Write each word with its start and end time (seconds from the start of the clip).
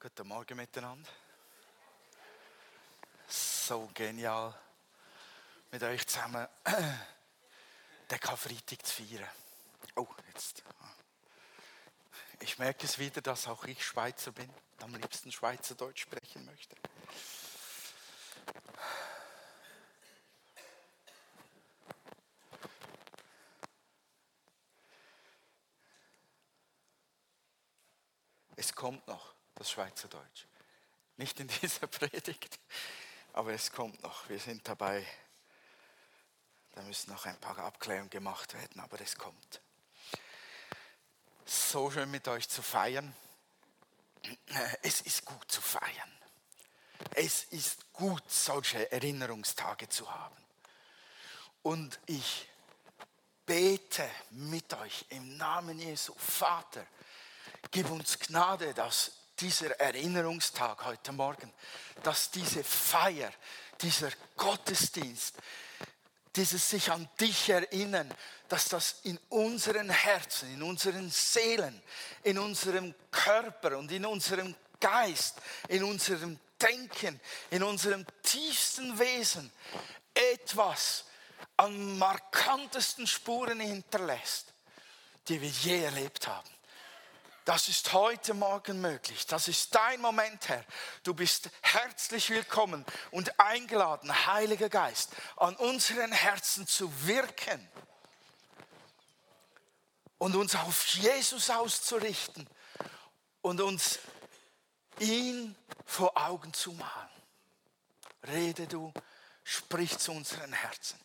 Guten 0.00 0.28
Morgen 0.28 0.56
miteinander. 0.56 1.10
So 3.26 3.90
genial, 3.92 4.54
mit 5.72 5.82
euch 5.82 6.06
zusammen 6.06 6.46
den 8.08 8.20
Karfreitag 8.20 8.86
zu 8.86 9.02
feiern. 9.02 9.28
Oh, 9.96 10.06
jetzt. 10.32 10.62
Ich 12.38 12.60
merke 12.60 12.86
es 12.86 13.00
wieder, 13.00 13.20
dass 13.22 13.48
auch 13.48 13.64
ich 13.64 13.84
Schweizer 13.84 14.30
bin, 14.30 14.48
am 14.82 14.94
liebsten 14.94 15.32
Schweizerdeutsch 15.32 16.02
sprechen 16.02 16.44
möchte. 16.44 16.76
Es 28.54 28.72
kommt 28.72 29.04
noch 29.08 29.37
das 29.58 29.70
Schweizerdeutsch. 29.70 30.46
Nicht 31.16 31.40
in 31.40 31.48
dieser 31.48 31.86
Predigt, 31.88 32.58
aber 33.32 33.52
es 33.52 33.72
kommt 33.72 34.02
noch. 34.02 34.28
Wir 34.28 34.38
sind 34.38 34.66
dabei. 34.68 35.04
Da 36.72 36.82
müssen 36.82 37.10
noch 37.10 37.26
ein 37.26 37.38
paar 37.40 37.58
Abklärungen 37.58 38.08
gemacht 38.08 38.54
werden, 38.54 38.80
aber 38.80 39.00
es 39.00 39.16
kommt. 39.16 39.60
So 41.44 41.90
schön 41.90 42.10
mit 42.10 42.28
euch 42.28 42.48
zu 42.48 42.62
feiern. 42.62 43.14
Es 44.82 45.00
ist 45.00 45.24
gut 45.24 45.50
zu 45.50 45.60
feiern. 45.60 46.12
Es 47.14 47.44
ist 47.44 47.92
gut, 47.92 48.22
solche 48.30 48.90
Erinnerungstage 48.92 49.88
zu 49.88 50.12
haben. 50.12 50.36
Und 51.62 51.98
ich 52.06 52.48
bete 53.44 54.08
mit 54.30 54.72
euch 54.74 55.06
im 55.08 55.36
Namen 55.36 55.80
Jesu, 55.80 56.14
Vater, 56.14 56.86
gib 57.70 57.90
uns 57.90 58.18
Gnade, 58.18 58.74
dass 58.74 59.17
dieser 59.40 59.78
Erinnerungstag 59.80 60.84
heute 60.84 61.12
Morgen, 61.12 61.52
dass 62.02 62.30
diese 62.30 62.64
Feier, 62.64 63.32
dieser 63.80 64.10
Gottesdienst, 64.36 65.34
dieses 66.34 66.68
sich 66.68 66.90
an 66.90 67.08
dich 67.20 67.48
erinnern, 67.48 68.12
dass 68.48 68.68
das 68.68 69.00
in 69.04 69.18
unseren 69.28 69.90
Herzen, 69.90 70.52
in 70.54 70.62
unseren 70.62 71.10
Seelen, 71.10 71.82
in 72.22 72.38
unserem 72.38 72.94
Körper 73.10 73.78
und 73.78 73.90
in 73.92 74.06
unserem 74.06 74.54
Geist, 74.80 75.36
in 75.68 75.82
unserem 75.84 76.38
Denken, 76.60 77.20
in 77.50 77.62
unserem 77.62 78.04
tiefsten 78.22 78.98
Wesen 78.98 79.50
etwas 80.14 81.04
an 81.56 81.98
markantesten 81.98 83.06
Spuren 83.06 83.60
hinterlässt, 83.60 84.52
die 85.28 85.40
wir 85.40 85.48
je 85.48 85.84
erlebt 85.84 86.26
haben. 86.26 86.57
Das 87.48 87.66
ist 87.70 87.94
heute 87.94 88.34
Morgen 88.34 88.82
möglich. 88.82 89.24
Das 89.24 89.48
ist 89.48 89.74
dein 89.74 90.02
Moment, 90.02 90.50
Herr. 90.50 90.62
Du 91.02 91.14
bist 91.14 91.48
herzlich 91.62 92.28
willkommen 92.28 92.84
und 93.10 93.40
eingeladen, 93.40 94.26
Heiliger 94.26 94.68
Geist, 94.68 95.12
an 95.34 95.56
unseren 95.56 96.12
Herzen 96.12 96.66
zu 96.66 96.92
wirken 97.06 97.66
und 100.18 100.36
uns 100.36 100.54
auf 100.56 100.88
Jesus 100.88 101.48
auszurichten 101.48 102.46
und 103.40 103.62
uns 103.62 103.98
ihn 104.98 105.56
vor 105.86 106.18
Augen 106.18 106.52
zu 106.52 106.72
malen. 106.72 107.08
Rede 108.24 108.66
du, 108.66 108.92
sprich 109.42 109.96
zu 109.96 110.12
unseren 110.12 110.52
Herzen. 110.52 111.00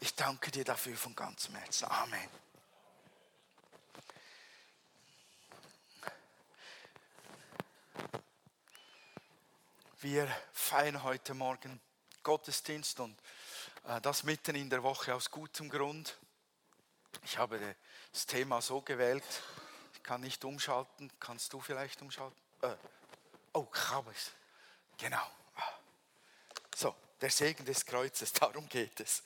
Ich 0.00 0.14
danke 0.14 0.50
dir 0.50 0.64
dafür 0.64 0.98
von 0.98 1.14
ganzem 1.14 1.54
Herzen. 1.54 1.86
Amen. 1.86 2.47
Wir 10.00 10.28
feiern 10.52 11.02
heute 11.02 11.34
Morgen 11.34 11.80
Gottesdienst 12.22 13.00
und 13.00 13.18
äh, 13.88 14.00
das 14.00 14.22
mitten 14.22 14.54
in 14.54 14.70
der 14.70 14.84
Woche 14.84 15.12
aus 15.12 15.28
gutem 15.28 15.68
Grund. 15.68 16.16
Ich 17.24 17.36
habe 17.36 17.74
das 18.12 18.24
Thema 18.24 18.62
so 18.62 18.80
gewählt, 18.80 19.24
ich 19.94 20.02
kann 20.04 20.20
nicht 20.20 20.44
umschalten. 20.44 21.10
Kannst 21.18 21.52
du 21.52 21.60
vielleicht 21.60 22.00
umschalten? 22.00 22.40
Äh, 22.62 22.76
oh, 23.54 23.64
kann 23.64 24.04
ich. 24.12 24.30
Genau. 24.98 25.26
So, 26.76 26.94
der 27.20 27.30
Segen 27.30 27.64
des 27.64 27.84
Kreuzes, 27.84 28.32
darum 28.34 28.68
geht 28.68 29.00
es. 29.00 29.24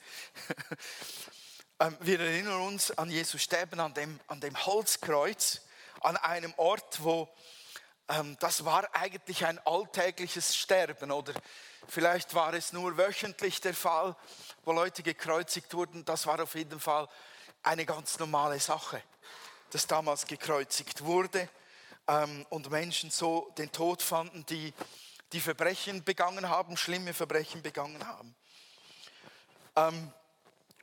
Ähm, 1.80 1.98
wir 2.00 2.18
erinnern 2.18 2.62
uns 2.62 2.92
an 2.92 3.10
Jesus 3.10 3.42
Sterben, 3.42 3.78
an 3.78 3.92
dem, 3.92 4.18
an 4.26 4.40
dem 4.40 4.56
Holzkreuz, 4.64 5.60
an 6.00 6.16
einem 6.16 6.54
Ort, 6.56 7.02
wo 7.02 7.28
das 8.40 8.64
war 8.64 8.88
eigentlich 8.94 9.46
ein 9.46 9.58
alltägliches 9.64 10.54
Sterben 10.56 11.10
oder 11.10 11.32
vielleicht 11.88 12.34
war 12.34 12.52
es 12.52 12.72
nur 12.72 12.96
wöchentlich 12.98 13.60
der 13.60 13.74
Fall, 13.74 14.14
wo 14.64 14.72
Leute 14.72 15.02
gekreuzigt 15.02 15.72
wurden. 15.72 16.04
Das 16.04 16.26
war 16.26 16.40
auf 16.42 16.54
jeden 16.54 16.78
Fall 16.78 17.08
eine 17.62 17.86
ganz 17.86 18.18
normale 18.18 18.60
Sache, 18.60 19.02
dass 19.70 19.86
damals 19.86 20.26
gekreuzigt 20.26 21.04
wurde 21.04 21.48
ähm, 22.06 22.44
und 22.50 22.70
Menschen 22.70 23.10
so 23.10 23.50
den 23.56 23.72
Tod 23.72 24.02
fanden, 24.02 24.44
die 24.46 24.74
die 25.32 25.40
Verbrechen 25.40 26.04
begangen 26.04 26.48
haben, 26.48 26.76
schlimme 26.76 27.14
Verbrechen 27.14 27.62
begangen 27.62 28.06
haben. 28.06 28.34
Ähm, 29.76 30.12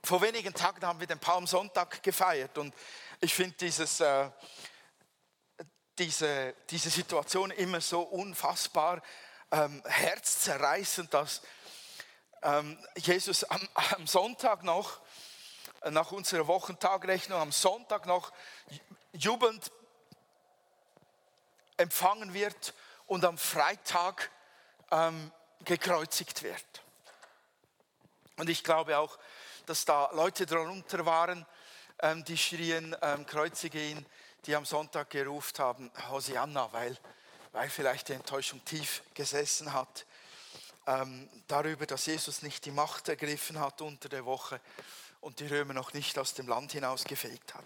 vor 0.03 0.21
wenigen 0.21 0.53
Tagen 0.53 0.83
haben 0.83 0.99
wir 0.99 1.05
den 1.05 1.19
Palmsonntag 1.19 2.01
gefeiert 2.01 2.57
und 2.57 2.73
ich 3.21 3.33
finde 3.33 3.55
dieses 3.57 3.99
äh, 3.99 4.29
diese, 5.99 6.55
diese 6.69 6.89
Situation 6.89 7.51
immer 7.51 7.81
so 7.81 8.01
unfassbar 8.01 9.01
ähm, 9.51 9.83
herzzerreißend, 9.85 11.13
dass 11.13 11.41
ähm, 12.41 12.77
Jesus 12.95 13.43
am, 13.43 13.61
am, 13.73 14.07
Sonntag 14.07 14.63
noch, 14.63 14.99
äh, 15.81 15.91
nach 15.91 16.11
unserer 16.11 16.47
Wochentagrechnung, 16.47 17.39
am 17.39 17.51
Sonntag 17.51 18.05
noch 18.05 18.31
jubelnd 19.11 19.71
empfangen 21.77 22.33
wird 22.33 22.73
und 23.07 23.25
am 23.25 23.37
Freitag 23.37 24.31
ähm, 24.91 25.31
gekreuzigt 25.65 26.43
wird. 26.43 26.65
Und 28.37 28.49
ich 28.49 28.63
glaube 28.63 28.97
auch, 28.97 29.19
dass 29.65 29.83
da 29.83 30.09
Leute 30.13 30.45
darunter 30.45 31.05
waren, 31.05 31.45
ähm, 32.01 32.23
die 32.23 32.37
schrien, 32.37 32.95
ähm, 33.01 33.25
kreuzige 33.25 33.83
ihn 33.83 34.05
die 34.45 34.55
am 34.55 34.65
Sonntag 34.65 35.09
gerufen 35.09 35.57
haben, 35.59 35.91
Hosianna, 36.09 36.71
weil, 36.71 36.97
weil 37.51 37.69
vielleicht 37.69 38.09
die 38.09 38.13
Enttäuschung 38.13 38.63
tief 38.65 39.03
gesessen 39.13 39.73
hat 39.73 40.05
ähm, 40.89 41.29
darüber, 41.47 41.85
dass 41.85 42.07
Jesus 42.07 42.41
nicht 42.41 42.65
die 42.65 42.71
Macht 42.71 43.09
ergriffen 43.09 43.59
hat 43.59 43.81
unter 43.81 44.09
der 44.09 44.25
Woche 44.25 44.59
und 45.21 45.39
die 45.39 45.47
Römer 45.47 45.73
noch 45.73 45.93
nicht 45.93 46.17
aus 46.17 46.33
dem 46.33 46.47
Land 46.47 46.71
hinausgefegt 46.71 47.53
hat. 47.53 47.63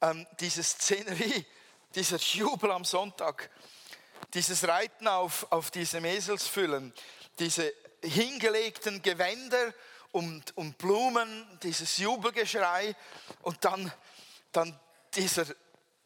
Ähm, 0.00 0.26
diese 0.40 0.62
Szenerie, 0.62 1.46
dieser 1.94 2.16
Jubel 2.16 2.72
am 2.72 2.84
Sonntag, 2.84 3.50
dieses 4.34 4.66
Reiten 4.66 5.06
auf, 5.06 5.46
auf 5.50 5.70
diesem 5.70 6.04
Eselsfüllen, 6.04 6.92
diese 7.38 7.72
hingelegten 8.02 9.02
Gewänder 9.02 9.72
und, 10.12 10.56
und 10.56 10.78
Blumen, 10.78 11.46
dieses 11.62 11.98
Jubelgeschrei 11.98 12.96
und 13.42 13.64
dann, 13.64 13.92
dann 14.52 14.78
dieser 15.14 15.46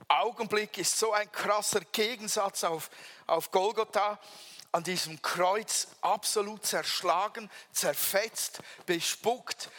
Augenblick 0.08 0.78
ist 0.78 0.98
so 0.98 1.12
ein 1.12 1.30
krasser 1.30 1.80
Gegensatz 1.92 2.64
auf, 2.64 2.90
auf 3.26 3.50
Golgotha, 3.50 4.18
an 4.72 4.82
diesem 4.82 5.22
Kreuz 5.22 5.88
absolut 6.00 6.66
zerschlagen, 6.66 7.48
zerfetzt, 7.72 8.60
bespuckt, 8.86 9.70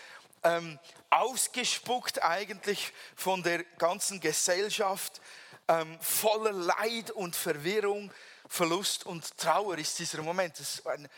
ähm, 0.43 0.79
ausgespuckt 1.09 2.23
eigentlich 2.23 2.93
von 3.15 3.43
der 3.43 3.63
ganzen 3.77 4.19
Gesellschaft, 4.19 5.21
ähm, 5.67 5.99
voller 5.99 6.53
Leid 6.53 7.11
und 7.11 7.35
Verwirrung, 7.35 8.11
Verlust 8.47 9.05
und 9.05 9.37
Trauer 9.37 9.77
ist 9.77 9.99
dieser 9.99 10.21
Moment. 10.21 10.59
Es 10.59 10.75
ist 10.75 10.87
eine, 10.87 11.09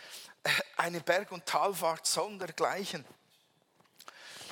eine 0.78 1.02
Berg- 1.02 1.32
und 1.32 1.46
Talfahrt 1.46 2.08
sondergleichen. 2.08 3.06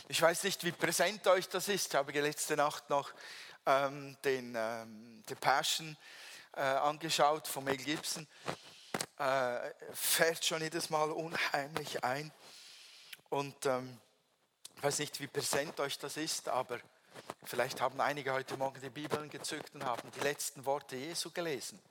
Ich 0.07 0.21
weiß 0.21 0.43
nicht, 0.43 0.63
wie 0.63 0.71
präsent 0.71 1.25
euch 1.25 1.49
das 1.49 1.67
ist. 1.67 1.87
Ich 1.87 1.95
habe 1.95 2.11
letzte 2.11 2.55
Nacht 2.55 2.89
noch 2.89 3.11
ähm, 3.65 4.17
den 4.23 4.55
ähm, 4.55 5.23
The 5.27 5.35
Passion 5.35 5.97
äh, 6.55 6.61
angeschaut 6.61 7.47
von 7.47 7.63
Mel 7.63 7.77
Gibson. 7.77 8.27
Äh, 9.17 9.71
fährt 9.93 10.43
schon 10.43 10.61
jedes 10.61 10.89
Mal 10.89 11.11
unheimlich 11.11 12.03
ein. 12.03 12.31
Und 13.29 13.65
ähm, 13.65 13.99
ich 14.77 14.83
weiß 14.83 14.99
nicht, 14.99 15.19
wie 15.19 15.27
präsent 15.27 15.79
euch 15.79 15.97
das 15.97 16.17
ist, 16.17 16.49
aber 16.49 16.79
vielleicht 17.43 17.81
haben 17.81 17.99
einige 18.01 18.33
heute 18.33 18.57
Morgen 18.57 18.79
die 18.81 18.89
Bibeln 18.89 19.29
gezückt 19.29 19.73
und 19.73 19.83
haben 19.83 20.11
die 20.11 20.19
letzten 20.19 20.65
Worte 20.65 20.95
Jesu 20.95 21.31
gelesen. 21.31 21.81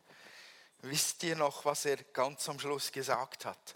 Wisst 0.83 1.23
ihr 1.23 1.35
noch, 1.35 1.65
was 1.65 1.87
er 1.87 1.97
ganz 1.97 2.49
am 2.49 2.61
Schluss 2.61 2.93
gesagt 2.93 3.47
hat? 3.47 3.75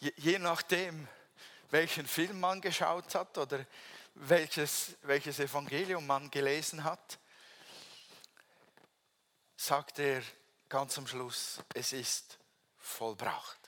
Je, 0.00 0.12
je 0.16 0.38
nachdem, 0.38 1.06
welchen 1.70 2.06
Film 2.06 2.40
man 2.40 2.60
geschaut 2.60 3.14
hat 3.14 3.38
oder 3.38 3.64
welches, 4.20 4.96
welches 5.02 5.38
Evangelium 5.38 6.06
man 6.06 6.30
gelesen 6.30 6.84
hat. 6.84 7.18
sagt 9.56 9.98
er 9.98 10.22
ganz 10.68 10.96
am 10.98 11.06
Schluss, 11.06 11.58
es 11.74 11.92
ist 11.92 12.38
vollbracht. 12.76 13.58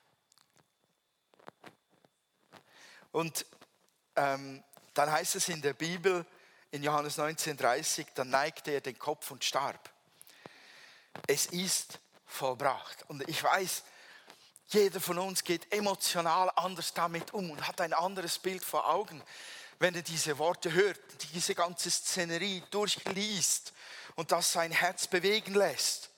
Und 3.13 3.45
ähm, 4.17 4.63
dann 4.95 5.11
heißt 5.11 5.35
es 5.35 5.49
in 5.49 5.63
der 5.63 5.73
Bibel, 5.73 6.25
in 6.71 6.83
Johannes 6.83 7.19
19,30, 7.19 8.07
dann 8.15 8.31
neigte 8.31 8.71
er 8.71 8.81
den 8.81 8.99
Kopf 8.99 9.31
und 9.31 9.45
starb. 9.45 9.91
Es 11.27 11.47
ist 11.47 11.99
vollbracht. 12.25 13.05
Und 13.09 13.29
ich 13.29 13.43
weiß, 13.43 13.83
jeder 14.69 15.01
von 15.01 15.19
uns 15.19 15.43
geht 15.43 15.73
emotional 15.73 16.53
anders 16.55 16.95
damit 16.95 17.35
um 17.35 17.51
und 17.51 17.67
hat 17.67 17.81
ein 17.81 17.93
anderes 17.93 18.39
Bild 18.39 18.63
vor 18.63 18.89
Augen, 18.89 19.21
wenn 19.81 19.95
er 19.95 20.03
diese 20.03 20.39
Worte 20.39 20.73
hört, 20.73 21.01
diese 21.33 21.55
ganze 21.55 21.91
Szenerie 21.91 22.63
durchliest 22.71 23.73
und 24.15 24.31
das 24.31 24.53
sein 24.53 24.71
Herz 24.71 25.09
bewegen 25.09 25.55
lässt. 25.55 26.11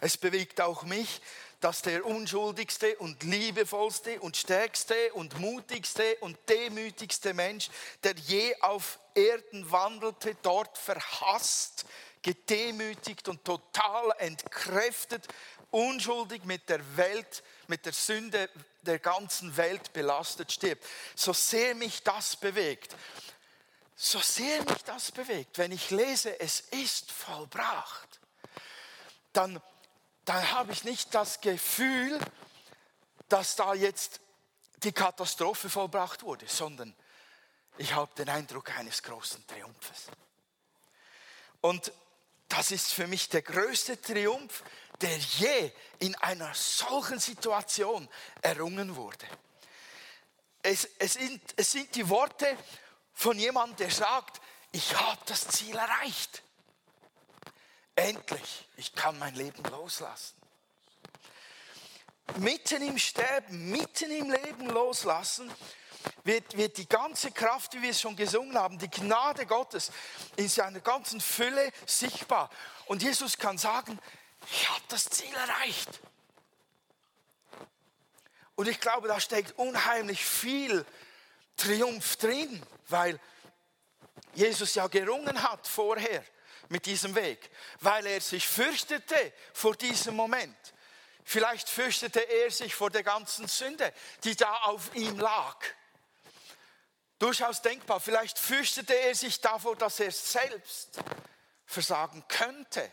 Es 0.00 0.16
bewegt 0.16 0.60
auch 0.60 0.84
mich, 0.84 1.20
dass 1.60 1.82
der 1.82 2.06
unschuldigste 2.06 2.96
und 2.98 3.24
liebevollste 3.24 4.20
und 4.20 4.36
stärkste 4.36 5.12
und 5.14 5.40
mutigste 5.40 6.16
und 6.20 6.38
demütigste 6.48 7.34
Mensch, 7.34 7.70
der 8.04 8.14
je 8.14 8.54
auf 8.60 9.00
Erden 9.14 9.70
wandelte, 9.72 10.36
dort 10.42 10.78
verhasst, 10.78 11.86
gedemütigt 12.22 13.28
und 13.28 13.44
total 13.44 14.12
entkräftet, 14.18 15.26
unschuldig 15.72 16.44
mit 16.44 16.68
der 16.68 16.96
Welt, 16.96 17.42
mit 17.68 17.86
der 17.86 17.92
Sünde 17.92 18.48
der 18.82 18.98
ganzen 18.98 19.56
Welt 19.56 19.92
belastet 19.92 20.52
stirbt. 20.52 20.84
So 21.14 21.32
sehr 21.32 21.74
mich 21.74 22.02
das 22.02 22.36
bewegt, 22.36 22.94
so 23.94 24.18
sehr 24.20 24.62
mich 24.64 24.84
das 24.84 25.10
bewegt, 25.12 25.58
wenn 25.58 25.72
ich 25.72 25.90
lese, 25.90 26.38
es 26.38 26.60
ist 26.60 27.10
vollbracht, 27.10 28.20
dann 29.32 29.60
dann 30.26 30.50
habe 30.50 30.72
ich 30.72 30.84
nicht 30.84 31.14
das 31.14 31.40
Gefühl, 31.40 32.18
dass 33.28 33.56
da 33.56 33.74
jetzt 33.74 34.20
die 34.82 34.92
Katastrophe 34.92 35.70
vollbracht 35.70 36.24
wurde, 36.24 36.46
sondern 36.48 36.94
ich 37.78 37.94
habe 37.94 38.12
den 38.16 38.28
Eindruck 38.28 38.76
eines 38.76 39.02
großen 39.02 39.46
Triumphes. 39.46 40.06
Und 41.60 41.92
das 42.48 42.72
ist 42.72 42.92
für 42.92 43.06
mich 43.06 43.28
der 43.28 43.42
größte 43.42 44.00
Triumph, 44.00 44.64
der 45.00 45.16
je 45.18 45.70
in 45.98 46.14
einer 46.16 46.52
solchen 46.54 47.18
Situation 47.18 48.08
errungen 48.42 48.96
wurde. 48.96 49.26
Es, 50.62 50.88
es, 50.98 51.14
sind, 51.14 51.40
es 51.56 51.72
sind 51.72 51.94
die 51.94 52.08
Worte 52.08 52.56
von 53.12 53.38
jemandem, 53.38 53.76
der 53.76 53.90
sagt, 53.90 54.40
ich 54.72 54.94
habe 54.94 55.20
das 55.26 55.48
Ziel 55.48 55.76
erreicht. 55.76 56.42
Endlich, 57.94 58.68
ich 58.76 58.92
kann 58.94 59.18
mein 59.18 59.34
Leben 59.34 59.62
loslassen. 59.64 60.34
Mitten 62.38 62.82
im 62.82 62.98
Sterben, 62.98 63.70
mitten 63.70 64.10
im 64.10 64.30
Leben 64.30 64.68
loslassen, 64.68 65.50
wird, 66.24 66.56
wird 66.56 66.76
die 66.76 66.88
ganze 66.88 67.30
Kraft, 67.30 67.72
wie 67.74 67.82
wir 67.82 67.90
es 67.90 68.00
schon 68.00 68.16
gesungen 68.16 68.58
haben, 68.58 68.78
die 68.78 68.90
Gnade 68.90 69.46
Gottes 69.46 69.90
in 70.36 70.48
seiner 70.48 70.80
ganzen 70.80 71.20
Fülle 71.20 71.72
sichtbar. 71.86 72.50
Und 72.86 73.02
Jesus 73.02 73.38
kann 73.38 73.58
sagen, 73.58 73.98
ich 74.50 74.68
habe 74.68 74.82
das 74.88 75.04
Ziel 75.04 75.34
erreicht. 75.34 76.00
Und 78.54 78.68
ich 78.68 78.80
glaube, 78.80 79.08
da 79.08 79.20
steckt 79.20 79.58
unheimlich 79.58 80.24
viel 80.24 80.84
Triumph 81.56 82.16
drin, 82.16 82.62
weil 82.88 83.20
Jesus 84.34 84.74
ja 84.74 84.86
gerungen 84.86 85.42
hat 85.42 85.66
vorher 85.66 86.24
mit 86.68 86.86
diesem 86.86 87.14
Weg, 87.14 87.50
weil 87.80 88.06
er 88.06 88.20
sich 88.20 88.46
fürchtete 88.46 89.32
vor 89.52 89.76
diesem 89.76 90.16
Moment. 90.16 90.56
Vielleicht 91.24 91.68
fürchtete 91.68 92.20
er 92.20 92.50
sich 92.50 92.74
vor 92.74 92.90
der 92.90 93.02
ganzen 93.02 93.48
Sünde, 93.48 93.92
die 94.24 94.36
da 94.36 94.52
auf 94.62 94.94
ihm 94.94 95.18
lag. 95.18 95.56
Durchaus 97.18 97.62
denkbar. 97.62 97.98
Vielleicht 97.98 98.38
fürchtete 98.38 98.94
er 98.94 99.14
sich 99.14 99.40
davor, 99.40 99.74
dass 99.76 100.00
er 100.00 100.12
selbst 100.12 101.00
versagen 101.66 102.22
könnte. 102.28 102.90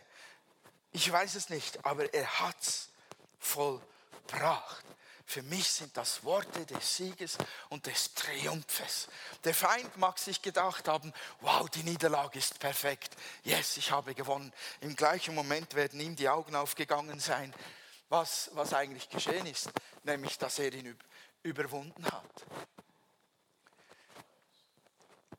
Ich 0.94 1.10
weiß 1.10 1.34
es 1.34 1.48
nicht, 1.50 1.84
aber 1.84 2.14
er 2.14 2.38
hat 2.38 2.60
es 2.60 2.88
vollbracht. 3.40 4.84
Für 5.26 5.42
mich 5.42 5.68
sind 5.68 5.96
das 5.96 6.22
Worte 6.22 6.64
des 6.66 6.96
Sieges 6.96 7.36
und 7.68 7.84
des 7.86 8.14
Triumphes. 8.14 9.08
Der 9.42 9.54
Feind 9.54 9.96
mag 9.96 10.20
sich 10.20 10.40
gedacht 10.40 10.86
haben, 10.86 11.12
wow, 11.40 11.68
die 11.68 11.82
Niederlage 11.82 12.38
ist 12.38 12.60
perfekt. 12.60 13.16
Yes, 13.42 13.76
ich 13.76 13.90
habe 13.90 14.14
gewonnen. 14.14 14.52
Im 14.82 14.94
gleichen 14.94 15.34
Moment 15.34 15.74
werden 15.74 15.98
ihm 15.98 16.14
die 16.14 16.28
Augen 16.28 16.54
aufgegangen 16.54 17.18
sein, 17.18 17.52
was, 18.08 18.50
was 18.52 18.72
eigentlich 18.72 19.08
geschehen 19.08 19.46
ist, 19.46 19.70
nämlich 20.04 20.38
dass 20.38 20.60
er 20.60 20.72
ihn 20.72 20.96
überwunden 21.42 22.04
hat. 22.06 22.44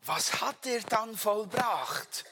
Was 0.04 0.42
hat 0.42 0.66
er 0.66 0.82
dann 0.82 1.16
vollbracht? 1.16 2.26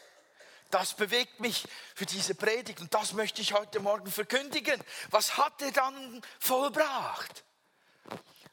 Das 0.74 0.96
bewegt 0.96 1.40
mich 1.40 1.68
für 1.94 2.08
diese 2.08 2.34
Predigt 2.34 2.82
und 2.82 2.92
das 2.96 3.14
möchte 3.14 3.44
ich 3.44 3.54
heute 3.54 3.80
Morgen 3.80 4.12
verkündigen. 4.12 4.84
Was 5.12 5.38
hat 5.38 5.62
er 5.62 5.72
dann 5.72 6.20
vollbracht? 6.40 7.44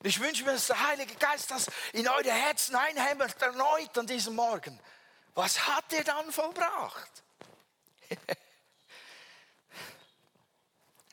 Ich 0.02 0.20
wünsche 0.20 0.44
mir, 0.44 0.52
dass 0.52 0.66
der 0.66 0.86
Heilige 0.86 1.14
Geist 1.14 1.50
das 1.50 1.70
in 1.94 2.06
eure 2.06 2.30
Herzen 2.30 2.76
einhämmert, 2.76 3.40
erneut 3.40 3.96
an 3.96 4.06
diesem 4.06 4.34
Morgen. 4.34 4.78
Was 5.32 5.66
hat 5.66 5.90
er 5.94 6.04
dann 6.04 6.30
vollbracht? 6.30 7.22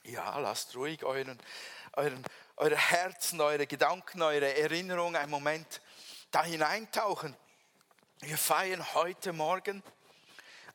ja, 0.03 0.37
lasst 0.39 0.75
ruhig 0.75 1.05
euren, 1.05 1.39
euren, 1.93 2.21
eure 2.57 2.75
Herzen, 2.75 3.39
eure 3.39 3.65
Gedanken, 3.65 4.21
eure 4.21 4.57
Erinnerungen 4.57 5.15
einen 5.15 5.31
Moment 5.31 5.79
da 6.31 6.43
hineintauchen. 6.43 7.33
Wir 8.19 8.37
feiern 8.37 8.93
heute 8.93 9.31
Morgen 9.31 9.81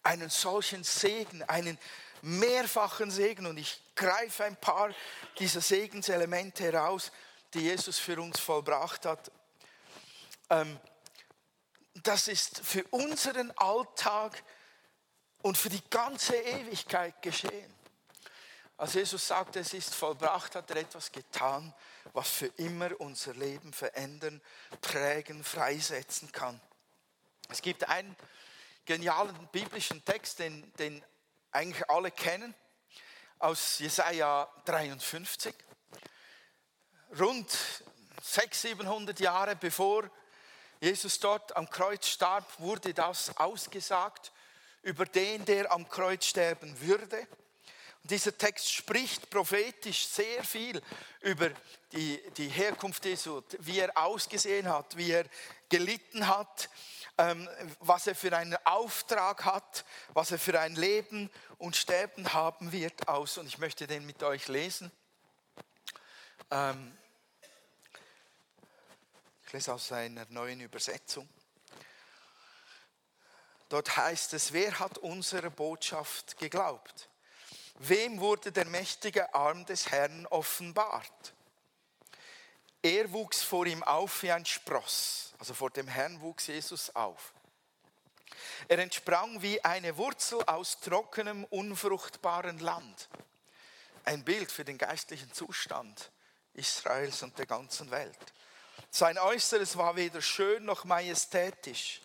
einen 0.03 0.31
solchen 0.31 0.85
Segen, 0.85 1.43
einen 1.45 1.79
mehrfachen 2.23 3.11
Segen. 3.11 3.47
Und 3.47 3.59
ich 3.59 3.81
greife 3.95 4.45
ein 4.45 4.57
paar 4.57 4.91
dieser 5.39 5.61
Segenselemente 5.61 6.65
heraus, 6.65 7.13
die 7.55 7.61
Jesus 7.61 7.99
für 7.99 8.21
uns 8.21 8.41
vollbracht 8.41 9.07
hat. 9.07 9.31
Ähm, 10.51 10.79
das 12.03 12.29
ist 12.29 12.61
für 12.65 12.85
unseren 12.91 13.51
Alltag 13.57 14.43
und 15.43 15.59
für 15.59 15.69
die 15.69 15.83
ganze 15.91 16.37
Ewigkeit 16.37 17.21
geschehen. 17.21 17.73
Als 18.77 18.95
Jesus 18.95 19.29
sagte, 19.29 19.61
es 19.61 19.75
ist 19.75 19.95
vollbracht, 19.95 20.57
hat 20.57 20.71
er 20.71 20.77
etwas 20.79 21.13
getan, 21.13 21.73
was 22.15 22.29
für 22.29 22.47
immer 22.57 22.91
unser 23.01 23.35
Leben 23.35 23.73
verändern, 23.73 24.41
prägen, 24.81 25.45
freisetzen 25.45 26.33
kann. 26.33 26.61
Es 27.49 27.63
gibt 27.63 27.89
einen 27.89 28.17
genialen 28.85 29.49
biblischen 29.53 30.05
Text, 30.05 30.39
den, 30.39 30.73
den 30.75 31.05
eigentlich 31.51 31.89
alle 31.89 32.11
kennen, 32.11 32.55
aus 33.39 33.79
Jesaja 33.79 34.49
53. 34.65 35.55
Rund 37.19 37.51
600, 38.23 38.55
700 38.55 39.21
Jahre 39.21 39.57
bevor 39.57 40.09
Jesus 40.81 41.19
dort 41.21 41.55
am 41.57 41.69
Kreuz 41.69 42.07
starb, 42.09 42.59
wurde 42.59 42.95
das 42.95 43.37
ausgesagt 43.37 44.33
über 44.83 45.07
den, 45.07 45.45
der 45.45 45.71
am 45.71 45.89
Kreuz 45.89 46.27
sterben 46.27 46.81
würde. 46.81 47.27
Und 48.03 48.11
dieser 48.11 48.37
Text 48.37 48.73
spricht 48.73 49.31
prophetisch 49.31 50.07
sehr 50.07 50.43
viel 50.43 50.83
über 51.21 51.51
die, 51.93 52.21
die 52.37 52.49
Herkunft 52.49 53.05
Jesu, 53.05 53.43
wie 53.61 53.79
er 53.79 53.97
ausgesehen 53.97 54.69
hat, 54.69 54.97
wie 54.97 55.13
er 55.13 55.25
gelitten 55.69 56.27
hat, 56.27 56.69
was 57.81 58.07
er 58.07 58.15
für 58.15 58.37
einen 58.37 58.57
Auftrag 58.65 59.45
hat, 59.45 59.85
was 60.13 60.31
er 60.31 60.39
für 60.39 60.59
ein 60.59 60.75
Leben 60.75 61.31
und 61.59 61.77
Sterben 61.77 62.33
haben 62.33 62.73
wird 62.73 63.09
aus. 63.09 63.39
Und 63.39 63.47
ich 63.47 63.59
möchte 63.59 63.87
den 63.87 64.07
mit 64.07 64.23
euch 64.23 64.49
lesen. 64.49 64.91
Ähm, 66.51 66.97
ich 69.47 69.53
lese 69.53 69.75
aus 69.75 69.93
einer 69.93 70.27
neuen 70.31 70.61
Übersetzung. 70.61 71.29
Dort 73.69 73.97
heißt 73.97 74.35
es, 74.35 74.53
wer 74.53 74.79
hat 74.79 74.99
unsere 74.99 75.51
Botschaft 75.51 76.37
geglaubt? 76.37 77.09
Wem 77.79 78.21
wurde 78.21 78.53
der 78.53 78.67
mächtige 78.67 79.35
Arm 79.35 79.65
des 79.65 79.91
Herrn 79.91 80.27
offenbart? 80.27 81.35
Er 82.83 83.13
wuchs 83.13 83.43
vor 83.43 83.65
ihm 83.65 83.83
auf 83.83 84.23
wie 84.23 84.33
ein 84.33 84.45
Spross, 84.45 85.32
also 85.43 85.55
vor 85.55 85.71
dem 85.71 85.89
Herrn 85.89 86.21
wuchs 86.21 86.47
Jesus 86.47 86.95
auf. 86.95 87.35
Er 88.69 88.79
entsprang 88.79 89.43
wie 89.43 89.61
eine 89.65 89.97
Wurzel 89.97 90.41
aus 90.45 90.79
trockenem, 90.79 91.43
unfruchtbaren 91.47 92.61
Land. 92.61 93.09
Ein 94.05 94.23
Bild 94.23 94.53
für 94.53 94.65
den 94.65 94.79
geistlichen 94.79 95.33
Zustand 95.33 96.13
Israels 96.53 97.25
und 97.25 97.37
der 97.39 97.47
ganzen 97.47 97.91
Welt. 97.91 98.17
Sein 98.89 99.19
Äußeres 99.19 99.77
war 99.77 99.97
weder 99.97 100.23
schön 100.23 100.65
noch 100.65 100.85
majestätisch. 100.85 102.01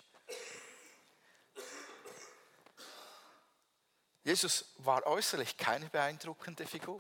Jesus 4.24 4.74
war 4.78 5.06
äußerlich 5.06 5.56
keine 5.58 5.88
beeindruckende 5.92 6.66
Figur. 6.66 7.00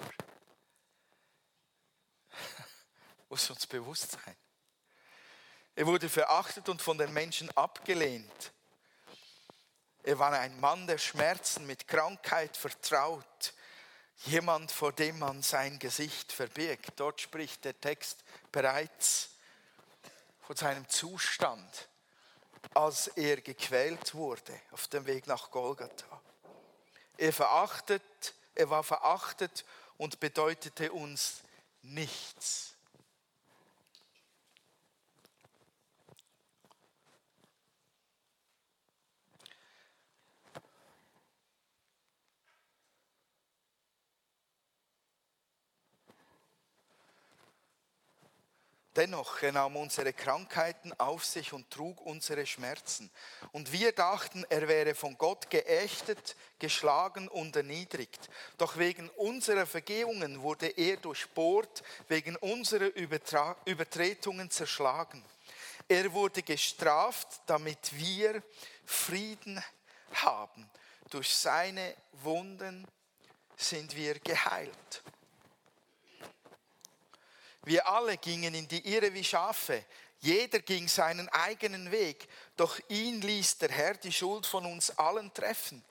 Muss 3.27 3.49
uns 3.49 3.65
bewusst 3.65 4.11
sein. 4.11 4.35
Er 5.77 5.85
wurde 5.85 6.09
verachtet 6.09 6.69
und 6.69 6.81
von 6.81 6.97
den 6.97 7.13
Menschen 7.13 7.55
abgelehnt. 7.55 8.51
Er 10.01 10.17
war 10.17 10.31
ein 10.31 10.59
Mann 10.59 10.87
der 10.87 10.97
Schmerzen, 10.97 11.67
mit 11.67 11.87
Krankheit 11.87 12.57
vertraut. 12.57 13.53
Jemand, 14.25 14.71
vor 14.71 14.91
dem 14.91 15.19
man 15.19 15.43
sein 15.43 15.77
Gesicht 15.77 16.31
verbirgt. 16.31 16.93
Dort 16.95 17.21
spricht 17.21 17.63
der 17.63 17.79
Text 17.79 18.23
bereits 18.51 19.29
von 20.39 20.55
seinem 20.55 20.89
Zustand, 20.89 21.87
als 22.73 23.09
er 23.09 23.39
gequält 23.39 24.15
wurde 24.15 24.59
auf 24.71 24.87
dem 24.87 25.05
Weg 25.05 25.27
nach 25.27 25.51
Golgatha. 25.51 26.23
Er 27.17 27.31
verachtet, 27.31 28.33
er 28.55 28.71
war 28.71 28.83
verachtet 28.83 29.63
und 29.97 30.19
bedeutete 30.19 30.91
uns 30.91 31.43
nichts. 31.83 32.76
Dennoch, 48.97 49.43
er 49.43 49.51
nahm 49.51 49.75
unsere 49.75 50.11
Krankheiten 50.11 50.91
auf 50.99 51.23
sich 51.23 51.53
und 51.53 51.69
trug 51.69 52.01
unsere 52.01 52.47
Schmerzen. 52.47 53.11
Und 53.51 53.71
wir 53.71 53.91
dachten, 53.91 54.43
er 54.49 54.67
wäre 54.67 54.95
von 54.95 55.15
Gott 55.19 55.51
geächtet, 55.51 56.35
geschlagen 56.57 57.27
und 57.27 57.55
erniedrigt. 57.55 58.27
Doch 58.57 58.77
wegen 58.77 59.07
unserer 59.09 59.67
Vergehungen 59.67 60.41
wurde 60.41 60.69
er 60.69 60.97
durchbohrt, 60.97 61.83
wegen 62.07 62.37
unserer 62.37 62.87
Übertra 62.95 63.55
Übertretungen 63.65 64.49
zerschlagen. 64.49 65.23
Er 65.87 66.11
wurde 66.11 66.41
gestraft, 66.41 67.41
damit 67.45 67.95
wir 67.95 68.41
Frieden 68.83 69.63
haben. 70.11 70.67
Durch 71.11 71.35
seine 71.35 71.93
Wunden 72.23 72.87
sind 73.55 73.95
wir 73.95 74.17
geheilt. 74.19 75.03
Wir 77.67 77.85
alle 77.85 78.15
gingen 78.15 78.53
in 78.53 78.65
die 78.65 78.93
Irre 78.95 79.13
wie 79.13 79.25
Schafe. 79.25 79.83
Jeder 80.19 80.59
ging 80.59 80.87
seinen 80.87 81.27
eigenen 81.27 81.91
Weg. 81.91 82.29
Doch 82.55 82.79
ihn 82.87 83.19
ließ 83.19 83.57
der 83.57 83.67
Herr 83.67 83.95
die 83.95 84.13
Schuld 84.13 84.45
von 84.45 84.65
uns 84.65 84.97
allen 84.97 85.33
treffen. 85.33 85.83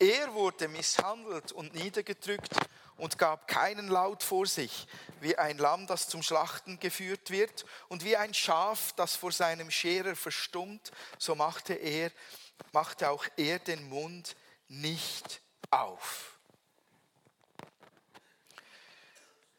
Er 0.00 0.34
wurde 0.34 0.66
misshandelt 0.66 1.52
und 1.52 1.72
niedergedrückt 1.72 2.50
und 2.96 3.16
gab 3.16 3.46
keinen 3.46 3.86
Laut 3.86 4.24
vor 4.24 4.44
sich, 4.44 4.88
wie 5.20 5.38
ein 5.38 5.58
Lamm, 5.58 5.86
das 5.86 6.08
zum 6.08 6.24
Schlachten 6.24 6.80
geführt 6.80 7.30
wird, 7.30 7.64
und 7.86 8.02
wie 8.04 8.16
ein 8.16 8.34
Schaf, 8.34 8.92
das 8.96 9.14
vor 9.14 9.30
seinem 9.30 9.70
Scherer 9.70 10.16
verstummt, 10.16 10.90
so 11.16 11.36
machte 11.36 11.74
er, 11.74 12.10
machte 12.72 13.08
auch 13.08 13.24
er 13.36 13.60
den 13.60 13.88
Mund 13.88 14.34
nicht 14.66 15.40
auf. 15.70 16.40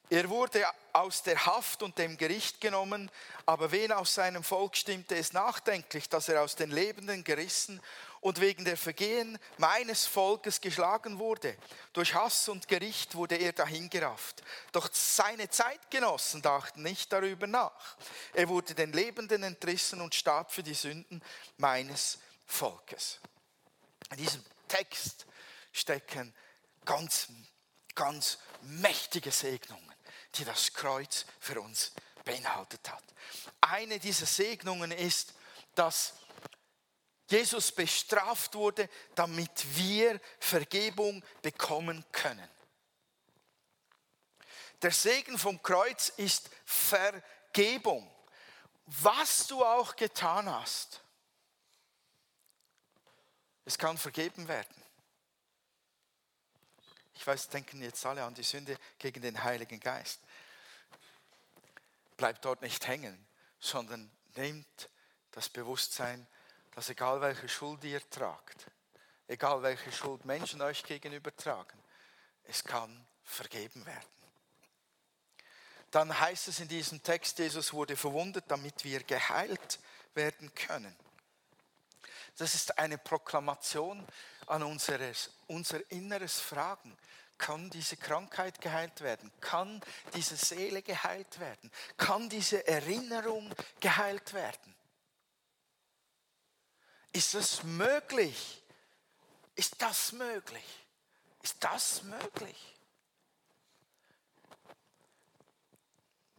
Er 0.09 0.29
wurde 0.29 0.65
aus 0.93 1.23
der 1.23 1.45
Haft 1.45 1.83
und 1.83 1.97
dem 1.97 2.17
Gericht 2.17 2.61
genommen, 2.61 3.09
aber 3.45 3.71
wen 3.71 3.91
aus 3.91 4.15
seinem 4.15 4.43
Volk 4.43 4.75
stimmte 4.75 5.15
es 5.15 5.33
nachdenklich, 5.33 6.09
dass 6.09 6.29
er 6.29 6.41
aus 6.41 6.55
den 6.55 6.71
Lebenden 6.71 7.23
gerissen 7.23 7.81
und 8.21 8.39
wegen 8.39 8.65
der 8.65 8.77
Vergehen 8.77 9.37
meines 9.57 10.05
Volkes 10.05 10.61
geschlagen 10.61 11.19
wurde. 11.19 11.57
Durch 11.93 12.13
Hass 12.13 12.47
und 12.49 12.67
Gericht 12.67 13.15
wurde 13.15 13.35
er 13.35 13.51
dahingerafft. 13.51 14.43
Doch 14.71 14.89
seine 14.93 15.49
Zeitgenossen 15.49 16.41
dachten 16.41 16.83
nicht 16.83 17.11
darüber 17.11 17.47
nach. 17.47 17.97
Er 18.33 18.47
wurde 18.47 18.75
den 18.75 18.93
Lebenden 18.93 19.43
entrissen 19.43 20.01
und 20.01 20.15
starb 20.15 20.51
für 20.51 20.63
die 20.63 20.75
Sünden 20.75 21.23
meines 21.57 22.19
Volkes. 22.45 23.19
In 24.11 24.17
diesem 24.17 24.43
Text 24.67 25.25
stecken 25.71 26.33
ganz, 26.85 27.27
ganz 27.95 28.37
mächtige 28.61 29.31
Segnungen 29.31 29.90
die 30.35 30.45
das 30.45 30.73
Kreuz 30.73 31.25
für 31.39 31.59
uns 31.61 31.91
beinhaltet 32.23 32.89
hat. 32.89 33.03
Eine 33.61 33.99
dieser 33.99 34.25
Segnungen 34.25 34.91
ist, 34.91 35.33
dass 35.75 36.13
Jesus 37.29 37.71
bestraft 37.71 38.55
wurde, 38.55 38.89
damit 39.15 39.51
wir 39.75 40.19
Vergebung 40.39 41.23
bekommen 41.41 42.03
können. 42.11 42.49
Der 44.81 44.91
Segen 44.91 45.37
vom 45.37 45.61
Kreuz 45.61 46.09
ist 46.17 46.49
Vergebung. 46.65 48.09
Was 48.85 49.47
du 49.47 49.63
auch 49.63 49.95
getan 49.95 50.49
hast, 50.49 51.01
es 53.63 53.77
kann 53.77 53.97
vergeben 53.97 54.47
werden. 54.47 54.80
Ich 57.21 57.27
weiß, 57.27 57.49
denken 57.49 57.83
jetzt 57.83 58.03
alle 58.03 58.23
an 58.23 58.33
die 58.33 58.41
Sünde 58.41 58.75
gegen 58.97 59.21
den 59.21 59.43
Heiligen 59.43 59.79
Geist. 59.79 60.19
Bleibt 62.17 62.43
dort 62.43 62.63
nicht 62.63 62.87
hängen, 62.87 63.27
sondern 63.59 64.09
nehmt 64.37 64.89
das 65.29 65.47
Bewusstsein, 65.47 66.25
dass 66.71 66.89
egal 66.89 67.21
welche 67.21 67.47
Schuld 67.47 67.83
ihr 67.83 68.01
tragt, 68.09 68.65
egal 69.27 69.61
welche 69.61 69.91
Schuld 69.91 70.25
Menschen 70.25 70.63
euch 70.63 70.83
gegenüber 70.83 71.35
tragen, 71.35 71.77
es 72.45 72.63
kann 72.63 73.05
vergeben 73.23 73.85
werden. 73.85 74.09
Dann 75.91 76.19
heißt 76.19 76.47
es 76.47 76.59
in 76.59 76.69
diesem 76.69 77.03
Text, 77.03 77.37
Jesus 77.37 77.71
wurde 77.71 77.95
verwundet, 77.97 78.45
damit 78.47 78.83
wir 78.83 79.03
geheilt 79.03 79.77
werden 80.15 80.51
können. 80.55 80.95
Das 82.37 82.55
ist 82.55 82.77
eine 82.77 82.97
Proklamation 82.97 84.05
an 84.47 84.63
unseres, 84.63 85.31
unser 85.47 85.89
inneres 85.91 86.39
Fragen. 86.39 86.97
Kann 87.37 87.69
diese 87.69 87.97
Krankheit 87.97 88.61
geheilt 88.61 89.01
werden? 89.01 89.31
Kann 89.41 89.81
diese 90.13 90.35
Seele 90.35 90.83
geheilt 90.83 91.39
werden? 91.39 91.71
Kann 91.97 92.29
diese 92.29 92.67
Erinnerung 92.67 93.53
geheilt 93.79 94.33
werden? 94.33 94.75
Ist 97.13 97.33
das 97.33 97.63
möglich? 97.63 98.61
Ist 99.55 99.81
das 99.81 100.11
möglich? 100.11 100.63
Ist 101.41 101.63
das 101.63 102.03
möglich? 102.03 102.80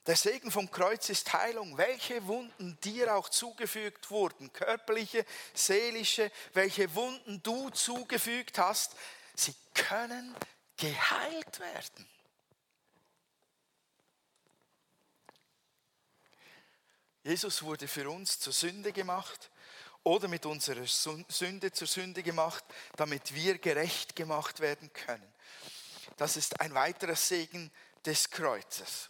Der 0.07 0.17
Segen 0.17 0.51
vom 0.51 0.69
Kreuz 0.71 1.09
ist 1.11 1.33
Heilung. 1.33 1.79
Welche 1.79 2.27
Wunden 2.27 2.79
dir 2.81 3.15
auch 3.15 3.29
zugefügt 3.29 4.11
wurden, 4.11 4.53
körperliche, 4.53 5.25
seelische, 5.55 6.33
welche 6.55 6.93
Wunden 6.95 7.41
du 7.43 7.71
zugefügt 7.71 8.59
hast, 8.59 8.97
sie 9.37 9.55
können 9.75 10.35
geheilt 10.77 11.61
werden. 11.61 12.09
Jesus 17.23 17.63
wurde 17.63 17.87
für 17.87 18.11
uns 18.11 18.41
zur 18.41 18.53
Sünde 18.53 18.93
gemacht 18.93 19.53
oder 20.03 20.27
mit 20.27 20.45
unserer 20.45 20.85
Sünde 20.85 21.71
zur 21.71 21.87
Sünde 21.87 22.25
gemacht, 22.25 22.65
damit 22.97 23.33
wir 23.37 23.59
gerecht 23.59 24.17
gemacht 24.17 24.59
werden 24.59 24.93
können. 24.93 25.33
Das 26.17 26.37
ist 26.37 26.61
ein 26.61 26.75
weiterer 26.75 27.15
Segen 27.15 27.71
des 28.05 28.29
Kreuzes 28.31 29.07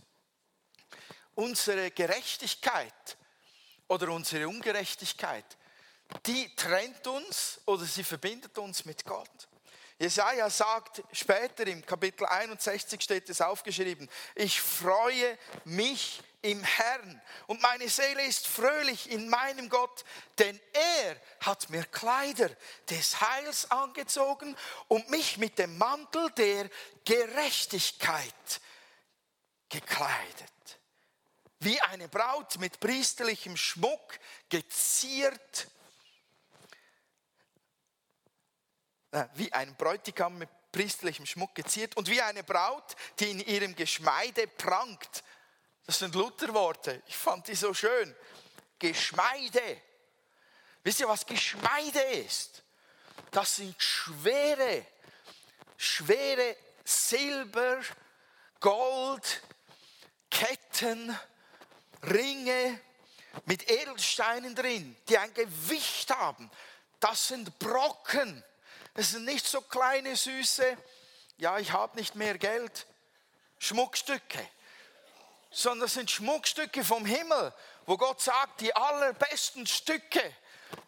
unsere 1.34 1.90
Gerechtigkeit 1.90 3.16
oder 3.88 4.08
unsere 4.10 4.48
Ungerechtigkeit, 4.48 5.44
die 6.26 6.54
trennt 6.56 7.06
uns 7.06 7.60
oder 7.66 7.84
sie 7.84 8.04
verbindet 8.04 8.56
uns 8.58 8.84
mit 8.84 9.04
Gott. 9.04 9.48
Jesaja 9.98 10.50
sagt 10.50 11.02
später 11.12 11.66
im 11.66 11.84
Kapitel 11.86 12.26
61 12.26 13.00
steht 13.00 13.28
es 13.30 13.40
aufgeschrieben, 13.40 14.08
ich 14.34 14.60
freue 14.60 15.38
mich 15.64 16.20
im 16.42 16.64
Herrn 16.64 17.22
und 17.46 17.62
meine 17.62 17.88
Seele 17.88 18.24
ist 18.26 18.48
fröhlich 18.48 19.10
in 19.10 19.28
meinem 19.28 19.68
Gott, 19.68 20.04
denn 20.38 20.58
er 20.72 21.16
hat 21.40 21.70
mir 21.70 21.84
Kleider 21.84 22.50
des 22.90 23.20
Heils 23.20 23.70
angezogen 23.70 24.56
und 24.88 25.08
mich 25.08 25.38
mit 25.38 25.58
dem 25.58 25.78
Mantel 25.78 26.30
der 26.32 26.68
Gerechtigkeit 27.04 28.60
gekleidet 29.68 30.52
wie 31.64 31.80
eine 31.80 32.08
Braut 32.08 32.58
mit 32.58 32.80
priesterlichem 32.80 33.56
Schmuck 33.56 34.18
geziert, 34.48 35.68
äh, 39.12 39.24
wie 39.34 39.52
ein 39.52 39.76
Bräutigam 39.76 40.38
mit 40.38 40.48
priesterlichem 40.72 41.26
Schmuck 41.26 41.54
geziert 41.54 41.96
und 41.96 42.08
wie 42.08 42.20
eine 42.20 42.42
Braut, 42.42 42.96
die 43.18 43.30
in 43.30 43.40
ihrem 43.40 43.76
Geschmeide 43.76 44.46
prangt. 44.46 45.22
Das 45.86 45.98
sind 45.98 46.14
Lutherworte. 46.14 47.02
Ich 47.06 47.16
fand 47.16 47.46
die 47.46 47.54
so 47.54 47.74
schön. 47.74 48.14
Geschmeide. 48.78 49.82
Wisst 50.82 51.00
ihr, 51.00 51.08
was 51.08 51.26
Geschmeide 51.26 52.00
ist? 52.00 52.62
Das 53.30 53.56
sind 53.56 53.80
schwere, 53.80 54.86
schwere 55.76 56.56
Silber, 56.84 57.80
Gold, 58.58 59.42
Ketten, 60.30 61.16
Ringe 62.02 62.80
mit 63.46 63.70
Edelsteinen 63.70 64.54
drin, 64.54 64.96
die 65.08 65.18
ein 65.18 65.32
Gewicht 65.34 66.10
haben. 66.10 66.50
Das 67.00 67.28
sind 67.28 67.58
Brocken. 67.58 68.44
Das 68.94 69.10
sind 69.12 69.24
nicht 69.24 69.46
so 69.46 69.60
kleine, 69.62 70.16
süße, 70.16 70.76
ja, 71.38 71.58
ich 71.58 71.72
habe 71.72 71.98
nicht 71.98 72.14
mehr 72.14 72.36
Geld, 72.36 72.86
Schmuckstücke, 73.58 74.46
sondern 75.50 75.86
das 75.86 75.94
sind 75.94 76.10
Schmuckstücke 76.10 76.84
vom 76.84 77.06
Himmel, 77.06 77.54
wo 77.86 77.96
Gott 77.96 78.20
sagt, 78.20 78.60
die 78.60 78.74
allerbesten 78.74 79.66
Stücke, 79.66 80.22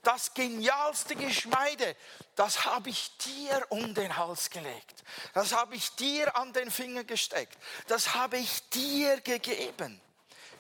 das 0.03 0.35
genialste 0.35 1.17
Geschmeide, 1.17 1.97
das 2.37 2.65
habe 2.65 2.91
ich 2.91 3.17
dir 3.19 3.67
um 3.71 3.95
den 3.95 4.17
Hals 4.17 4.51
gelegt. 4.51 5.03
Das 5.33 5.53
habe 5.53 5.77
ich 5.77 5.91
dir 5.97 6.37
an 6.37 6.53
den 6.53 6.71
Finger 6.71 7.05
gesteckt. 7.05 7.59
Das 7.87 8.15
habe 8.15 8.37
ich 8.37 8.69
dir 8.71 9.21
gegeben. 9.21 10.01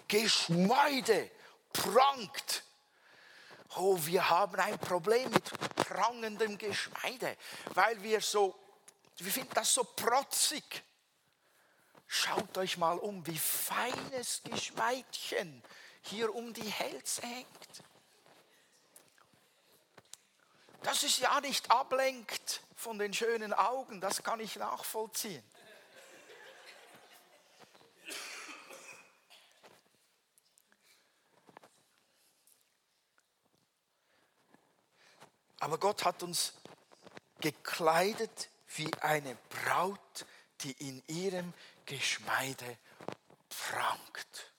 Geschmeide 0.08 1.30
prangt. 1.72 2.64
Oh, 3.76 3.98
wir 4.02 4.30
haben 4.30 4.56
ein 4.56 4.78
Problem 4.78 5.30
mit 5.30 5.74
prangendem 5.74 6.56
Geschmeide, 6.58 7.36
weil 7.74 8.00
wir 8.02 8.20
so, 8.20 8.54
wir 9.16 9.32
finden 9.32 9.54
das 9.54 9.74
so 9.74 9.84
protzig. 9.84 10.82
Schaut 12.06 12.56
euch 12.58 12.76
mal 12.76 12.98
um, 12.98 13.26
wie 13.26 13.38
feines 13.38 14.42
Geschmeidchen 14.44 15.62
hier 16.02 16.32
um 16.34 16.52
die 16.52 16.68
Hälse 16.68 17.22
hängt. 17.22 17.82
Das 20.82 21.02
ist 21.02 21.18
ja 21.18 21.40
nicht 21.40 21.70
ablenkt 21.70 22.60
von 22.76 22.98
den 22.98 23.14
schönen 23.14 23.54
Augen, 23.54 24.00
das 24.00 24.22
kann 24.22 24.38
ich 24.38 24.56
nachvollziehen. 24.56 25.42
Aber 35.64 35.78
Gott 35.78 36.04
hat 36.04 36.22
uns 36.22 36.52
gekleidet 37.40 38.50
wie 38.76 38.92
eine 39.00 39.34
Braut, 39.48 40.26
die 40.60 40.72
in 40.72 41.02
ihrem 41.06 41.54
Geschmeide 41.86 42.76
prangt. 43.48 44.52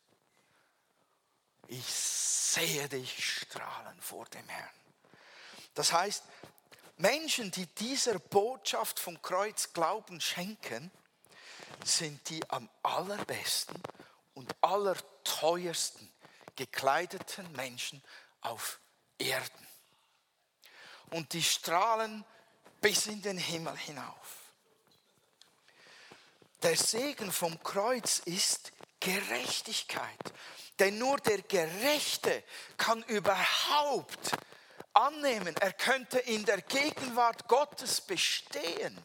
Ich 1.67 1.85
sehe 1.85 2.89
dich 2.89 3.23
strahlen 3.23 4.01
vor 4.01 4.25
dem 4.25 4.49
Herrn. 4.49 4.73
Das 5.75 5.93
heißt, 5.93 6.23
Menschen, 6.97 7.51
die 7.51 7.67
dieser 7.67 8.17
Botschaft 8.17 8.99
vom 8.99 9.21
Kreuz 9.21 9.73
Glauben 9.73 10.19
schenken, 10.19 10.89
sind 11.83 12.27
die 12.29 12.49
am 12.49 12.67
allerbesten 12.81 13.79
und 14.33 14.55
allerteuersten 14.59 16.11
gekleideten 16.55 17.51
Menschen 17.51 18.03
auf 18.41 18.79
Erden. 19.19 19.64
Und 21.11 21.33
die 21.33 21.43
strahlen 21.43 22.25
bis 22.81 23.07
in 23.07 23.21
den 23.21 23.37
Himmel 23.37 23.75
hinauf. 23.77 24.45
Der 26.61 26.75
Segen 26.75 27.31
vom 27.31 27.61
Kreuz 27.63 28.19
ist 28.25 28.71
Gerechtigkeit. 28.99 30.33
Denn 30.79 30.97
nur 30.97 31.17
der 31.17 31.41
Gerechte 31.43 32.43
kann 32.77 33.03
überhaupt 33.03 34.31
annehmen, 34.93 35.55
er 35.57 35.73
könnte 35.73 36.19
in 36.19 36.43
der 36.45 36.61
Gegenwart 36.61 37.47
Gottes 37.47 38.01
bestehen. 38.01 38.97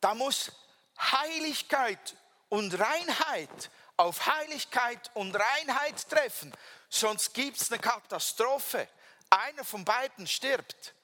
Da 0.00 0.14
muss 0.14 0.52
Heiligkeit 1.00 2.16
und 2.48 2.78
Reinheit 2.78 3.70
auf 3.96 4.26
Heiligkeit 4.26 5.10
und 5.14 5.34
Reinheit 5.34 6.08
treffen, 6.08 6.52
sonst 6.88 7.32
gibt 7.34 7.60
es 7.60 7.70
eine 7.70 7.80
Katastrophe. 7.80 8.88
Einer 9.34 9.64
von 9.64 9.84
beiden 9.84 10.28
stirbt. 10.28 10.94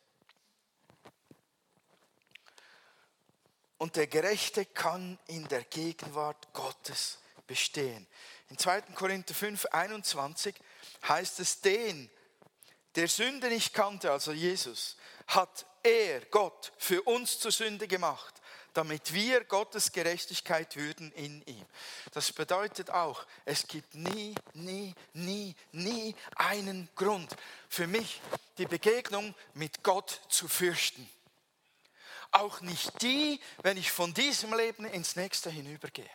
Und 3.77 3.97
der 3.97 4.07
Gerechte 4.07 4.67
kann 4.67 5.19
in 5.27 5.49
der 5.49 5.65
Gegenwart 5.65 6.53
Gottes 6.53 7.19
bestehen. 7.49 8.07
In 8.49 8.57
2. 8.59 8.83
Korinther 8.95 9.35
5, 9.35 9.67
21 9.67 10.55
heißt 11.09 11.41
es, 11.41 11.61
den, 11.61 12.09
der 12.95 13.09
Sünde 13.09 13.49
nicht 13.49 13.75
kannte, 13.75 14.13
also 14.13 14.33
Jesus, 14.33 14.97
hat 15.27 15.67
er, 15.83 16.21
Gott, 16.27 16.73
für 16.79 17.03
uns 17.03 17.41
zur 17.41 17.51
Sünde 17.51 17.89
gemacht, 17.89 18.40
damit 18.75 19.13
wir 19.13 19.45
Gottes 19.45 19.93
Gerechtigkeit 19.93 20.77
würden 20.77 21.13
in 21.13 21.43
ihm. 21.47 21.67
Das 22.13 22.33
bedeutet 22.33 22.91
auch, 22.91 23.27
es 23.45 23.67
gibt 23.67 23.95
nie, 23.95 24.35
nie, 24.55 24.95
nie, 25.13 25.55
nie 25.73 26.15
einen 26.37 26.89
Grund 26.95 27.35
für 27.69 27.87
mich, 27.87 28.21
die 28.59 28.67
Begegnung 28.67 29.35
mit 29.55 29.83
Gott 29.83 30.21
zu 30.29 30.49
fürchten. 30.49 31.09
Auch 32.33 32.61
nicht 32.61 33.03
die, 33.03 33.41
wenn 33.63 33.77
ich 33.77 33.91
von 33.91 34.15
diesem 34.15 34.55
Leben 34.55 34.85
ins 34.85 35.17
nächste 35.17 35.51
hinübergehe. 35.51 36.11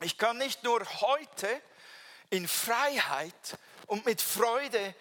Ich 0.00 0.18
kann 0.18 0.36
nicht 0.38 0.62
nur 0.62 0.84
heute 1.00 1.62
in 2.30 2.46
Freiheit 2.48 3.58
und 3.86 4.04
mit 4.04 4.20
Freude 4.20 4.94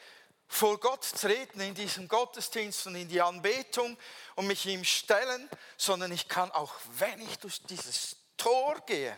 vor 0.48 0.80
Gott 0.80 1.10
treten 1.20 1.60
in 1.60 1.74
diesem 1.74 2.08
Gottesdienst 2.08 2.88
und 2.88 2.96
in 2.96 3.08
die 3.08 3.22
Anbetung 3.22 3.98
und 4.36 4.48
mich 4.48 4.66
ihm 4.66 4.84
stellen, 4.84 5.50
sondern 5.78 6.12
ich 6.12 6.28
kann 6.28 6.52
auch, 6.52 6.74
wenn 6.98 7.20
ich 7.22 7.40
durch 7.40 7.62
dieses 7.64 8.18
Tor 8.38 8.80
gehe, 8.86 9.18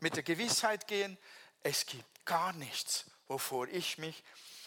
mit 0.00 0.14
der 0.16 0.22
Gewissheit 0.22 0.86
gehen, 0.86 1.16
es 1.62 1.86
gibt 1.86 2.24
gar 2.24 2.52
nichts, 2.52 3.06
wovor 3.28 3.66
ich 3.68 3.98
mich 3.98 4.22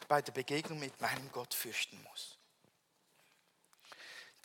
bei 0.07 0.21
der 0.21 0.31
Begegnung 0.31 0.79
mit 0.79 0.99
meinem 0.99 1.31
Gott 1.31 1.53
fürchten 1.53 2.01
muss. 2.03 2.37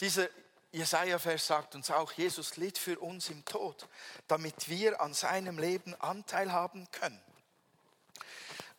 Dieser 0.01 0.29
Jesaja-Vers 0.73 1.47
sagt 1.47 1.75
uns 1.77 1.91
auch, 1.91 2.13
Jesus 2.13 2.57
litt 2.57 2.79
für 2.79 2.99
uns 2.99 3.31
im 3.31 3.45
Tod, 3.45 3.89
damit 4.27 4.69
wir 4.69 5.01
an 5.01 5.15
seinem 5.15 5.59
Leben 5.59 5.95
Anteil 6.01 6.53
haben 6.53 6.91
können. 6.91 7.23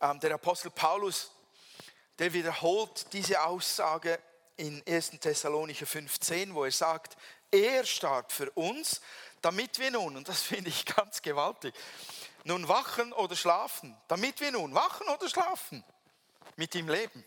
Ähm, 0.00 0.20
der 0.20 0.34
Apostel 0.34 0.70
Paulus, 0.70 1.32
der 2.18 2.32
wiederholt 2.32 3.12
diese 3.12 3.42
Aussage 3.42 4.18
in 4.56 4.82
1. 4.86 5.10
Thessalonicher 5.20 5.86
15, 5.86 6.54
wo 6.54 6.64
er 6.64 6.72
sagt, 6.72 7.16
er 7.50 7.84
starb 7.84 8.32
für 8.32 8.50
uns, 8.52 9.00
damit 9.42 9.78
wir 9.78 9.90
nun, 9.90 10.16
und 10.16 10.28
das 10.28 10.42
finde 10.42 10.70
ich 10.70 10.84
ganz 10.96 11.22
gewaltig, 11.22 11.74
nun 12.44 12.68
wachen 12.68 13.12
oder 13.12 13.36
schlafen, 13.36 13.96
damit 14.08 14.40
wir 14.40 14.52
nun 14.52 14.74
wachen 14.74 15.06
oder 15.08 15.28
schlafen, 15.28 15.84
mit 16.56 16.74
ihm 16.74 16.88
leben. 16.88 17.24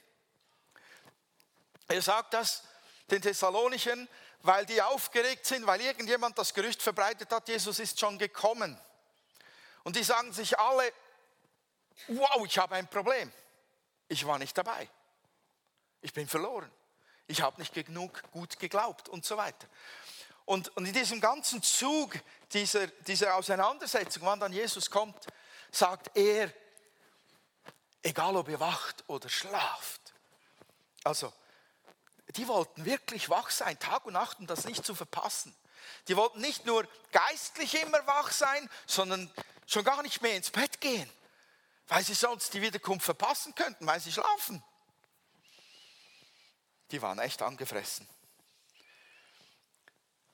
Er 1.87 2.01
sagt 2.01 2.33
das 2.33 2.63
den 3.09 3.21
Thessalonichern, 3.21 4.07
weil 4.41 4.65
die 4.65 4.81
aufgeregt 4.81 5.45
sind, 5.45 5.67
weil 5.67 5.81
irgendjemand 5.81 6.37
das 6.37 6.53
Gerücht 6.53 6.81
verbreitet 6.81 7.31
hat, 7.31 7.47
Jesus 7.49 7.79
ist 7.79 7.99
schon 7.99 8.17
gekommen. 8.17 8.79
Und 9.83 9.95
die 9.95 10.03
sagen 10.03 10.31
sich 10.31 10.57
alle, 10.57 10.91
wow, 12.07 12.45
ich 12.45 12.57
habe 12.57 12.75
ein 12.75 12.87
Problem. 12.87 13.31
Ich 14.09 14.25
war 14.25 14.37
nicht 14.37 14.57
dabei. 14.57 14.89
Ich 16.01 16.11
bin 16.13 16.27
verloren. 16.27 16.69
Ich 17.27 17.41
habe 17.41 17.61
nicht 17.61 17.73
genug 17.73 18.21
gut 18.31 18.59
geglaubt 18.59 19.07
und 19.07 19.23
so 19.23 19.37
weiter. 19.37 19.67
Und, 20.45 20.75
und 20.75 20.85
in 20.87 20.93
diesem 20.93 21.21
ganzen 21.21 21.61
Zug 21.61 22.15
dieser, 22.53 22.87
dieser 22.87 23.35
Auseinandersetzung, 23.35 24.23
wann 24.25 24.39
dann 24.39 24.51
Jesus 24.51 24.89
kommt, 24.89 25.27
sagt 25.71 26.09
er, 26.15 26.51
egal 28.01 28.35
ob 28.35 28.49
ihr 28.49 28.59
wacht 28.59 29.03
oder 29.07 29.29
schlaft. 29.29 30.01
Also, 31.03 31.31
die 32.35 32.47
wollten 32.47 32.85
wirklich 32.85 33.29
wach 33.29 33.51
sein, 33.51 33.77
Tag 33.77 34.05
und 34.05 34.13
Nacht, 34.13 34.39
um 34.39 34.47
das 34.47 34.65
nicht 34.65 34.83
zu 34.83 34.95
verpassen. 34.95 35.55
Die 36.07 36.15
wollten 36.15 36.41
nicht 36.41 36.65
nur 36.65 36.87
geistlich 37.11 37.81
immer 37.81 38.05
wach 38.07 38.31
sein, 38.31 38.67
sondern 38.87 39.31
schon 39.67 39.83
gar 39.83 40.01
nicht 40.01 40.21
mehr 40.21 40.35
ins 40.35 40.49
Bett 40.49 40.81
gehen, 40.81 41.09
weil 41.89 42.03
sie 42.03 42.13
sonst 42.13 42.53
die 42.53 42.61
Wiederkunft 42.61 43.03
verpassen 43.05 43.53
könnten, 43.55 43.85
weil 43.85 43.99
sie 43.99 44.11
schlafen. 44.11 44.63
Die 46.91 47.01
waren 47.01 47.19
echt 47.19 47.41
angefressen. 47.41 48.07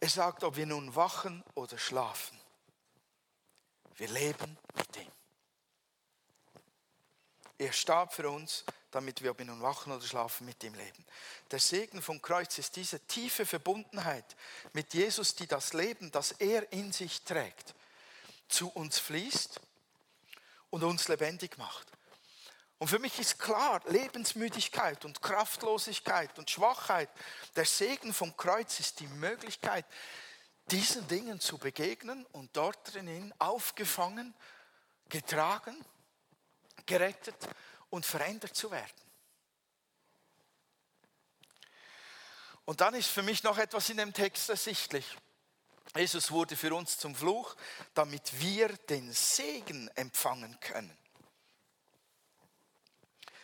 Er 0.01 0.09
sagt, 0.09 0.43
ob 0.43 0.57
wir 0.57 0.65
nun 0.65 0.95
wachen 0.95 1.43
oder 1.55 1.77
schlafen, 1.77 2.39
wir 3.95 4.09
leben 4.09 4.57
mit 4.75 4.97
ihm. 4.97 5.11
Er 7.57 7.71
starb 7.71 8.13
für 8.13 8.29
uns, 8.29 8.65
damit 8.91 9.23
wir, 9.23 9.31
ob 9.31 9.39
wir 9.39 9.45
nun 9.45 9.61
wachen 9.61 9.93
oder 9.93 10.05
schlafen, 10.05 10.45
mit 10.45 10.61
ihm 10.63 10.73
leben. 10.73 11.05
Der 11.51 11.59
Segen 11.59 12.01
vom 12.01 12.21
Kreuz 12.21 12.57
ist 12.57 12.75
diese 12.75 12.99
tiefe 13.07 13.45
Verbundenheit 13.45 14.35
mit 14.73 14.93
Jesus, 14.93 15.35
die 15.35 15.47
das 15.47 15.71
Leben, 15.71 16.11
das 16.11 16.33
er 16.33 16.71
in 16.73 16.91
sich 16.91 17.23
trägt, 17.23 17.73
zu 18.49 18.69
uns 18.69 18.99
fließt 18.99 19.61
und 20.75 20.83
uns 20.83 21.07
lebendig 21.07 21.57
macht. 21.57 21.87
Und 22.79 22.89
für 22.89 22.99
mich 22.99 23.17
ist 23.17 23.39
klar, 23.39 23.81
Lebensmüdigkeit 23.87 25.05
und 25.05 25.21
Kraftlosigkeit 25.21 26.37
und 26.37 26.49
Schwachheit, 26.49 27.09
der 27.55 27.63
Segen 27.63 28.13
vom 28.13 28.35
Kreuz 28.35 28.81
ist 28.81 28.99
die 28.99 29.07
Möglichkeit, 29.07 29.85
diesen 30.69 31.07
Dingen 31.07 31.39
zu 31.39 31.57
begegnen 31.57 32.25
und 32.33 32.57
dort 32.57 32.93
drinnen 32.93 33.33
aufgefangen, 33.39 34.33
getragen, 35.07 35.77
gerettet 36.85 37.37
und 37.89 38.05
verändert 38.05 38.53
zu 38.53 38.69
werden. 38.69 38.91
Und 42.65 42.81
dann 42.81 42.95
ist 42.95 43.07
für 43.07 43.23
mich 43.23 43.43
noch 43.43 43.57
etwas 43.57 43.89
in 43.89 43.95
dem 43.95 44.11
Text 44.11 44.49
ersichtlich. 44.49 45.05
Jesus 45.95 46.29
wurde 46.31 46.57
für 46.57 46.73
uns 46.75 46.97
zum 46.97 47.15
Fluch, 47.15 47.55
damit 47.93 48.41
wir 48.41 48.67
den 48.67 49.13
Segen 49.13 49.89
empfangen 49.95 50.59
können. 50.59 50.95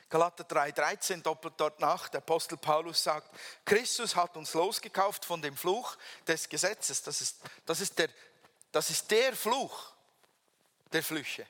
Galater 0.10 0.44
3,13 0.44 1.22
doppelt 1.22 1.54
dort 1.56 1.80
nach. 1.80 2.10
Der 2.10 2.18
Apostel 2.18 2.58
Paulus 2.58 3.02
sagt, 3.02 3.34
Christus 3.64 4.18
hat 4.18 4.36
uns 4.36 4.54
losgekauft 4.54 5.24
von 5.24 5.42
dem 5.42 5.56
Fluch 5.56 5.96
des 6.28 6.50
Gesetzes. 6.50 7.02
Das 7.02 7.22
ist, 7.22 7.38
das 7.66 7.80
ist, 7.80 7.98
der, 7.98 8.10
das 8.74 8.90
ist 8.90 9.10
der 9.10 9.34
Fluch 9.34 9.94
der 10.92 11.02
Flüche. 11.02 11.48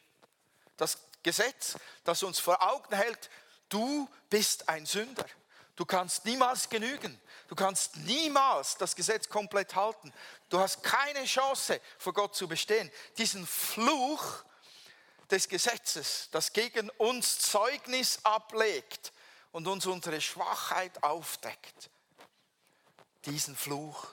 Das 0.78 1.00
Gesetz, 1.24 1.76
das 2.04 2.22
uns 2.22 2.38
vor 2.38 2.62
Augen 2.62 2.96
hält, 2.96 3.32
du 3.70 4.08
bist 4.30 4.70
ein 4.70 4.86
Sünder. 4.86 5.26
Du 5.82 5.86
kannst 5.88 6.26
niemals 6.26 6.70
genügen. 6.70 7.20
Du 7.48 7.56
kannst 7.56 7.96
niemals 7.96 8.78
das 8.78 8.96
Gesetz 8.96 9.28
komplett 9.28 9.74
halten. 9.74 10.14
Du 10.48 10.60
hast 10.60 10.84
keine 10.84 11.26
Chance, 11.26 11.82
vor 11.98 12.14
Gott 12.14 12.36
zu 12.36 12.48
bestehen. 12.48 12.92
Diesen 13.18 13.48
Fluch 13.48 14.44
des 15.32 15.50
Gesetzes, 15.50 16.30
das 16.30 16.54
gegen 16.54 16.92
uns 17.00 17.40
Zeugnis 17.40 18.20
ablegt 18.22 19.12
und 19.52 19.66
uns 19.66 19.88
unsere 19.88 20.22
Schwachheit 20.22 21.02
aufdeckt. 21.04 21.90
Diesen 23.26 23.56
Fluch 23.56 24.10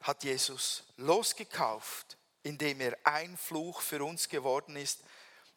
hat 0.00 0.24
Jesus 0.24 0.82
losgekauft, 0.96 2.16
indem 2.42 2.80
er 2.80 2.98
ein 3.04 3.36
Fluch 3.36 3.80
für 3.80 4.02
uns 4.04 4.28
geworden 4.28 4.74
ist, 4.74 5.04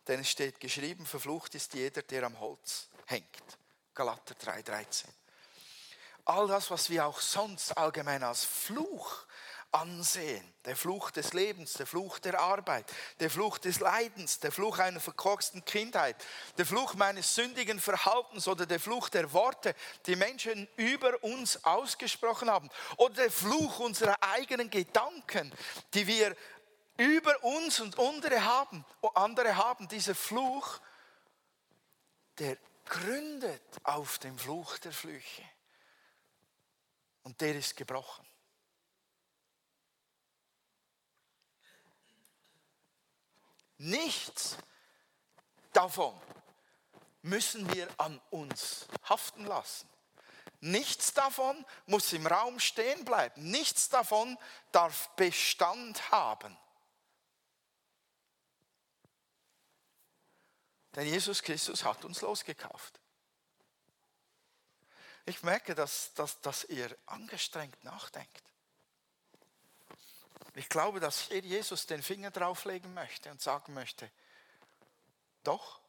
denn 0.06 0.19
es 0.19 0.30
steht 0.30 0.60
geschrieben, 0.60 1.08
verflucht 1.08 1.56
ist 1.56 1.73
jeder, 1.73 2.04
der 2.04 2.21
am 2.21 2.39
Holz 2.39 2.88
hängt. 3.08 3.58
Galater 3.97 4.36
3:13. 4.36 5.05
All 6.25 6.47
das, 6.47 6.69
was 6.69 6.88
wir 6.91 7.07
auch 7.07 7.19
sonst 7.19 7.75
allgemein 7.75 8.21
als 8.21 8.45
Fluch 8.45 9.25
ansehen. 9.71 10.53
Der 10.65 10.75
Fluch 10.75 11.10
des 11.10 11.33
Lebens, 11.33 11.73
der 11.73 11.88
Fluch 11.88 12.19
der 12.19 12.39
Arbeit, 12.39 12.86
der 13.19 13.31
Fluch 13.31 13.57
des 13.57 13.79
Leidens, 13.79 14.39
der 14.39 14.51
Fluch 14.51 14.77
einer 14.77 14.99
verkorksten 14.99 15.65
Kindheit, 15.65 16.15
der 16.60 16.67
Fluch 16.67 16.93
meines 16.93 17.33
sündigen 17.33 17.79
Verhaltens 17.79 18.47
oder 18.47 18.67
der 18.67 18.79
Fluch 18.79 19.10
der 19.10 19.33
Worte, 19.33 19.73
die 20.05 20.15
Menschen 20.15 20.67
über 20.75 21.23
uns 21.23 21.63
ausgesprochen 21.65 22.51
haben 22.51 22.69
oder 22.97 23.15
der 23.15 23.31
Fluch 23.31 23.79
unserer 23.79 24.21
eigenen 24.21 24.69
Gedanken, 24.69 25.51
die 25.95 26.05
wir 26.05 26.36
über 26.97 27.43
uns 27.43 27.79
und 27.79 27.97
andere 27.97 28.45
haben, 28.45 28.86
andere 29.15 29.55
haben, 29.55 29.88
dieser 29.88 30.13
Fluch, 30.13 30.79
der 32.38 32.57
gründet 32.89 33.62
auf 33.84 34.19
dem 34.19 34.38
Fluch 34.38 34.78
der 34.80 34.91
Flüche. 34.91 35.43
Und 37.23 37.39
der 37.41 37.56
ist 37.56 37.76
gebrochen. 37.76 38.26
Nichts 43.78 44.58
davon 45.71 46.19
müssen 47.21 47.71
wir 47.73 47.88
an 48.00 48.19
uns 48.32 48.88
haften 49.04 49.45
lassen. 49.45 49.88
Nichts 50.60 51.13
davon 51.13 51.65
muss 51.86 52.12
im 52.13 52.26
Raum 52.26 52.60
stehen 52.60 53.06
bleiben. 53.06 53.52
Nichts 53.52 53.89
davon 53.89 54.38
darf 54.71 55.10
Bestand 55.15 56.12
haben. 56.12 56.58
Denn 60.97 61.05
Jesus 61.05 61.43
Christus 61.43 61.83
hat 61.83 62.03
uns 62.05 62.21
losgekauft. 62.21 62.99
Ich 65.27 65.43
merke, 65.43 65.75
dass, 65.75 66.12
dass, 66.15 66.41
dass 66.41 66.63
ihr 66.63 66.97
angestrengt 67.05 67.83
nachdenkt. 67.83 68.43
Ich 70.55 70.67
glaube, 70.69 70.99
dass 70.99 71.27
hier 71.27 71.41
Jesus 71.41 71.86
den 71.86 72.01
Finger 72.01 72.31
drauflegen 72.31 72.95
möchte 72.95 73.29
und 73.29 73.39
sagen 73.39 73.75
möchte, 73.75 74.12
doch, 75.43 75.79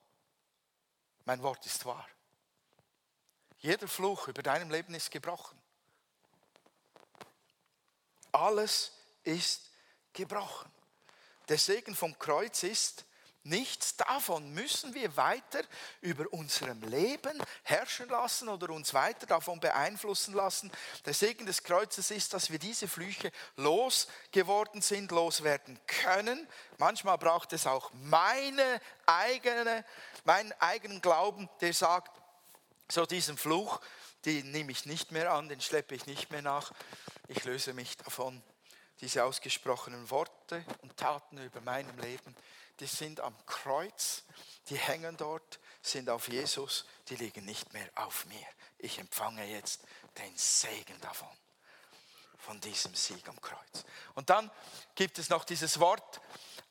mein 1.24 1.42
Wort 1.42 1.64
ist 1.64 1.86
wahr. 1.86 2.06
Jeder 3.60 3.88
Fluch 3.88 4.28
über 4.28 4.42
deinem 4.42 4.70
Leben 4.70 4.94
ist 4.94 5.10
gebrochen. 5.10 5.58
Alles 8.30 8.92
ist 9.22 9.70
gebrochen. 10.12 10.70
Der 11.48 11.56
Segen 11.56 11.96
vom 11.96 12.18
Kreuz 12.18 12.62
ist, 12.62 13.06
Nichts 13.48 13.96
davon 13.96 14.52
müssen 14.52 14.92
wir 14.92 15.16
weiter 15.16 15.62
über 16.02 16.30
unserem 16.34 16.82
Leben 16.82 17.42
herrschen 17.62 18.06
lassen 18.10 18.50
oder 18.50 18.68
uns 18.68 18.92
weiter 18.92 19.24
davon 19.26 19.58
beeinflussen 19.58 20.34
lassen. 20.34 20.70
Der 21.06 21.14
Segen 21.14 21.46
des 21.46 21.62
Kreuzes 21.62 22.10
ist, 22.10 22.34
dass 22.34 22.50
wir 22.50 22.58
diese 22.58 22.88
Flüche 22.88 23.32
losgeworden 23.56 24.82
sind, 24.82 25.10
loswerden 25.12 25.80
können. 25.86 26.46
Manchmal 26.76 27.16
braucht 27.16 27.54
es 27.54 27.66
auch 27.66 27.90
meine 27.94 28.82
eigene, 29.06 29.82
meinen 30.24 30.52
eigenen 30.60 31.00
Glauben, 31.00 31.48
der 31.62 31.72
sagt, 31.72 32.20
so 32.90 33.06
diesen 33.06 33.38
Fluch, 33.38 33.80
den 34.26 34.50
nehme 34.50 34.72
ich 34.72 34.84
nicht 34.84 35.10
mehr 35.10 35.32
an, 35.32 35.48
den 35.48 35.62
schleppe 35.62 35.94
ich 35.94 36.04
nicht 36.04 36.30
mehr 36.30 36.42
nach. 36.42 36.72
Ich 37.28 37.44
löse 37.44 37.72
mich 37.72 37.96
davon. 37.96 38.42
Diese 39.00 39.24
ausgesprochenen 39.24 40.10
Worte 40.10 40.62
und 40.82 40.96
Taten 40.98 41.38
über 41.38 41.62
meinem 41.62 41.96
Leben 42.00 42.36
die 42.80 42.86
sind 42.86 43.20
am 43.20 43.34
Kreuz, 43.46 44.24
die 44.68 44.76
hängen 44.76 45.16
dort, 45.16 45.58
sind 45.82 46.10
auf 46.10 46.28
Jesus, 46.28 46.84
die 47.08 47.16
liegen 47.16 47.44
nicht 47.44 47.72
mehr 47.72 47.88
auf 47.94 48.26
mir. 48.26 48.46
Ich 48.78 48.98
empfange 48.98 49.44
jetzt 49.44 49.82
den 50.18 50.36
Segen 50.36 51.00
davon, 51.00 51.28
von 52.38 52.60
diesem 52.60 52.94
Sieg 52.94 53.28
am 53.28 53.40
Kreuz. 53.40 53.84
Und 54.14 54.30
dann 54.30 54.50
gibt 54.94 55.18
es 55.18 55.28
noch 55.28 55.44
dieses 55.44 55.80
Wort, 55.80 56.20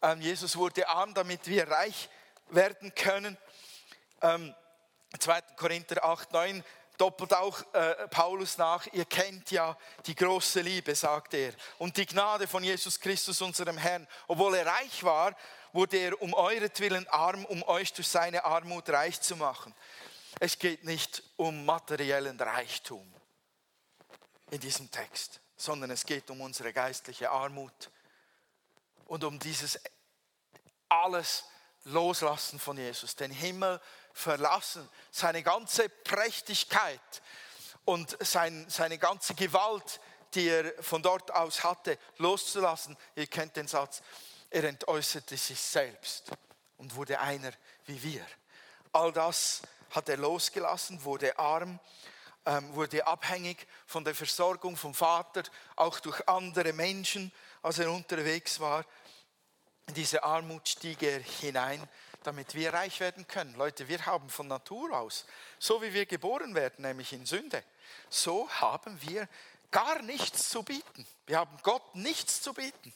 ähm, 0.02 0.22
Jesus 0.22 0.56
wurde 0.56 0.88
arm, 0.88 1.14
damit 1.14 1.48
wir 1.48 1.68
reich 1.68 2.10
werden 2.50 2.94
können. 2.94 3.38
2. 4.20 4.32
Ähm, 4.32 4.54
Korinther 5.56 6.04
8, 6.04 6.32
9 6.32 6.64
doppelt 6.98 7.34
auch 7.34 7.62
äh, 7.74 8.08
Paulus 8.08 8.58
nach, 8.58 8.88
ihr 8.88 9.06
kennt 9.06 9.52
ja 9.52 9.78
die 10.06 10.16
große 10.16 10.62
Liebe, 10.62 10.96
sagt 10.96 11.34
er, 11.34 11.54
und 11.78 11.96
die 11.96 12.06
Gnade 12.06 12.48
von 12.48 12.64
Jesus 12.64 13.00
Christus, 13.00 13.42
unserem 13.42 13.78
Herrn. 13.78 14.08
Obwohl 14.28 14.56
er 14.56 14.66
reich 14.66 15.04
war, 15.04 15.36
wurde 15.74 15.98
er 15.98 16.22
um 16.22 16.34
euretwillen 16.34 17.08
arm, 17.10 17.46
um 17.46 17.64
euch 17.64 17.94
durch 17.94 18.08
seine 18.08 18.44
Armut 18.44 18.90
reich 18.90 19.22
zu 19.22 19.36
machen. 19.36 19.74
Es 20.40 20.58
geht 20.58 20.84
nicht 20.84 21.24
um 21.36 21.66
materiellen 21.66 22.40
Reichtum 22.40 23.14
in 24.52 24.60
diesem 24.60 24.90
Text, 24.92 25.40
sondern 25.56 25.92
es 25.92 26.06
geht 26.06 26.30
um 26.30 26.42
unsere 26.42 26.74
geistliche 26.74 27.30
Armut 27.30 27.92
und 29.06 29.24
um 29.24 29.40
dieses 29.40 29.80
alles 30.90 31.44
Loslassen 31.84 32.60
von 32.60 32.78
Jesus, 32.78 33.16
den 33.16 33.32
Himmel 33.32 33.80
verlassen, 34.18 34.88
seine 35.12 35.44
ganze 35.44 35.90
Prächtigkeit 35.90 37.22
und 37.86 38.18
sein, 38.26 38.66
seine 38.70 38.98
ganze 38.98 39.36
Gewalt, 39.36 40.00
die 40.34 40.50
er 40.50 40.84
von 40.84 41.02
dort 41.02 41.32
aus 41.32 41.64
hatte, 41.64 41.98
loszulassen. 42.18 42.98
Ihr 43.16 43.28
kennt 43.28 43.56
den 43.56 43.68
Satz, 43.68 44.02
er 44.50 44.64
entäußerte 44.64 45.38
sich 45.38 45.60
selbst 45.60 46.32
und 46.78 46.96
wurde 46.96 47.20
einer 47.20 47.52
wie 47.86 48.02
wir. 48.02 48.26
All 48.92 49.12
das 49.12 49.62
hat 49.92 50.10
er 50.10 50.18
losgelassen, 50.18 51.04
wurde 51.04 51.38
arm, 51.38 51.80
ähm, 52.46 52.74
wurde 52.74 53.06
abhängig 53.06 53.68
von 53.86 54.04
der 54.04 54.16
Versorgung 54.16 54.76
vom 54.76 54.94
Vater, 54.94 55.44
auch 55.76 56.00
durch 56.00 56.28
andere 56.28 56.74
Menschen, 56.74 57.32
als 57.62 57.80
er 57.80 57.92
unterwegs 57.92 58.60
war. 58.60 58.84
In 59.88 59.94
diese 59.94 60.24
Armut 60.24 60.68
stieg 60.68 61.02
er 61.04 61.20
hinein, 61.20 61.88
damit 62.28 62.56
wir 62.56 62.74
reich 62.74 63.00
werden 63.00 63.26
können. 63.26 63.56
Leute, 63.56 63.88
wir 63.88 64.06
haben 64.06 64.30
von 64.30 64.50
Natur 64.50 64.92
aus, 64.92 65.26
so 65.60 65.82
wie 65.82 65.94
wir 65.94 66.06
geboren 66.06 66.56
werden, 66.56 66.82
nämlich 66.82 67.14
in 67.14 67.26
Sünde, 67.26 67.64
so 68.10 68.50
haben 68.50 69.02
wir 69.02 69.30
gar 69.72 70.02
nichts 70.02 70.50
zu 70.50 70.62
bieten. 70.62 71.08
Wir 71.26 71.38
haben 71.38 71.58
Gott 71.64 71.96
nichts 71.96 72.42
zu 72.42 72.54
bieten. 72.54 72.94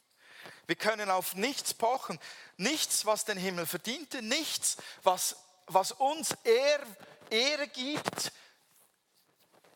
Wir 0.67 0.76
können 0.76 1.10
auf 1.10 1.34
nichts 1.36 1.74
pochen, 1.74 2.20
nichts, 2.58 3.06
was 3.06 3.24
den 3.24 3.38
Himmel 3.38 3.65
verdiente, 3.65 4.22
nichts, 4.22 4.76
was, 5.04 5.38
was 5.67 5.94
uns 5.94 6.36
Ehre, 6.44 6.86
Ehre 7.30 7.67
gibt, 7.70 8.34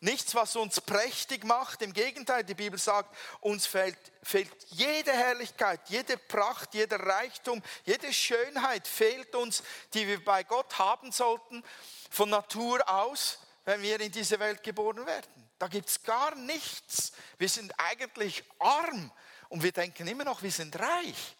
Nichts, 0.02 0.36
was 0.36 0.56
uns 0.56 0.82
prächtig 0.82 1.44
macht. 1.46 1.82
Im 1.82 1.94
Gegenteil, 1.94 2.44
die 2.44 2.54
Bibel 2.54 2.78
sagt, 2.78 3.16
uns 3.40 3.66
fehlt, 3.66 3.98
fehlt 4.22 4.52
jede 4.70 5.12
Herrlichkeit, 5.12 5.80
jede 5.88 6.18
Pracht, 6.18 6.74
jeder 6.74 7.00
Reichtum, 7.00 7.62
jede 7.86 8.12
Schönheit 8.12 8.88
fehlt 8.88 9.34
uns, 9.36 9.64
die 9.94 10.06
wir 10.08 10.24
bei 10.24 10.44
Gott 10.44 10.78
haben 10.78 11.12
sollten, 11.12 11.64
von 12.10 12.30
Natur 12.30 12.88
aus, 12.90 13.40
wenn 13.64 13.82
wir 13.82 14.00
in 14.00 14.12
diese 14.12 14.40
Welt 14.40 14.64
geboren 14.64 15.06
werden. 15.06 15.50
Da 15.58 15.68
gibt 15.68 15.90
es 15.90 16.04
gar 16.04 16.36
nichts. 16.36 17.14
Wir 17.38 17.50
sind 17.50 17.74
eigentlich 17.80 18.44
arm 18.60 19.12
und 19.50 19.64
wir 19.64 19.72
denken 19.72 20.08
immer 20.08 20.26
noch, 20.26 20.44
wir 20.44 20.52
sind 20.52 20.78
reich. 20.78 21.36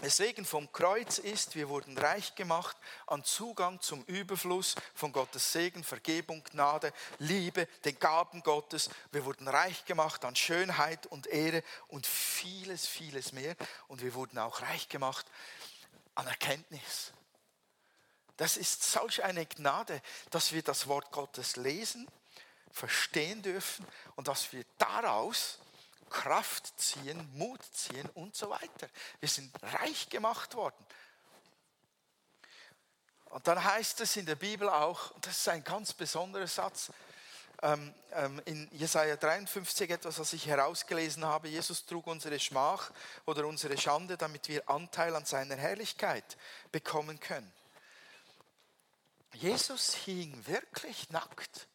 Deswegen 0.00 0.44
vom 0.44 0.70
Kreuz 0.72 1.18
ist, 1.18 1.56
wir 1.56 1.68
wurden 1.68 1.98
reich 1.98 2.36
gemacht 2.36 2.76
an 3.08 3.24
Zugang 3.24 3.80
zum 3.80 4.04
Überfluss 4.04 4.76
von 4.94 5.12
Gottes 5.12 5.52
Segen, 5.52 5.82
Vergebung, 5.82 6.44
Gnade, 6.44 6.92
Liebe, 7.18 7.66
den 7.84 7.98
Gaben 7.98 8.44
Gottes. 8.44 8.90
Wir 9.10 9.24
wurden 9.24 9.48
reich 9.48 9.84
gemacht 9.86 10.24
an 10.24 10.36
Schönheit 10.36 11.06
und 11.06 11.26
Ehre 11.26 11.64
und 11.88 12.06
vieles, 12.06 12.86
vieles 12.86 13.32
mehr. 13.32 13.56
Und 13.88 14.00
wir 14.00 14.14
wurden 14.14 14.38
auch 14.38 14.62
reich 14.62 14.88
gemacht 14.88 15.26
an 16.14 16.28
Erkenntnis. 16.28 17.12
Das 18.36 18.56
ist 18.56 18.84
solch 18.84 19.24
eine 19.24 19.46
Gnade, 19.46 20.00
dass 20.30 20.52
wir 20.52 20.62
das 20.62 20.86
Wort 20.86 21.10
Gottes 21.10 21.56
lesen, 21.56 22.06
verstehen 22.70 23.42
dürfen 23.42 23.84
und 24.14 24.28
dass 24.28 24.52
wir 24.52 24.64
daraus 24.78 25.58
Kraft 26.08 26.78
ziehen, 26.80 27.28
Mut 27.34 27.62
ziehen 27.72 28.08
und 28.14 28.34
so 28.34 28.50
weiter. 28.50 28.88
Wir 29.20 29.28
sind 29.28 29.52
reich 29.62 30.08
gemacht 30.08 30.54
worden. 30.54 30.84
Und 33.26 33.46
dann 33.46 33.62
heißt 33.62 34.00
es 34.00 34.16
in 34.16 34.26
der 34.26 34.36
Bibel 34.36 34.68
auch, 34.68 35.10
und 35.12 35.26
das 35.26 35.38
ist 35.38 35.48
ein 35.48 35.62
ganz 35.62 35.92
besonderer 35.92 36.46
Satz, 36.46 36.90
ähm, 37.60 37.92
ähm, 38.12 38.40
in 38.44 38.68
Jesaja 38.72 39.16
53 39.16 39.90
etwas, 39.90 40.18
was 40.18 40.32
ich 40.32 40.46
herausgelesen 40.46 41.24
habe. 41.24 41.48
Jesus 41.48 41.84
trug 41.84 42.06
unsere 42.06 42.38
Schmach 42.38 42.92
oder 43.26 43.46
unsere 43.46 43.76
Schande, 43.76 44.16
damit 44.16 44.48
wir 44.48 44.68
Anteil 44.70 45.14
an 45.16 45.24
seiner 45.24 45.56
Herrlichkeit 45.56 46.36
bekommen 46.70 47.18
können. 47.18 47.52
Jesus 49.34 49.94
hing 49.94 50.46
wirklich 50.46 51.10
nackt 51.10 51.66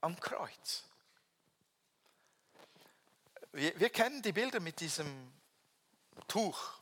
am 0.00 0.18
Kreuz. 0.20 0.84
Wir, 3.54 3.78
wir 3.78 3.90
kennen 3.90 4.20
die 4.20 4.32
Bilder 4.32 4.58
mit 4.58 4.80
diesem 4.80 5.32
Tuch 6.26 6.72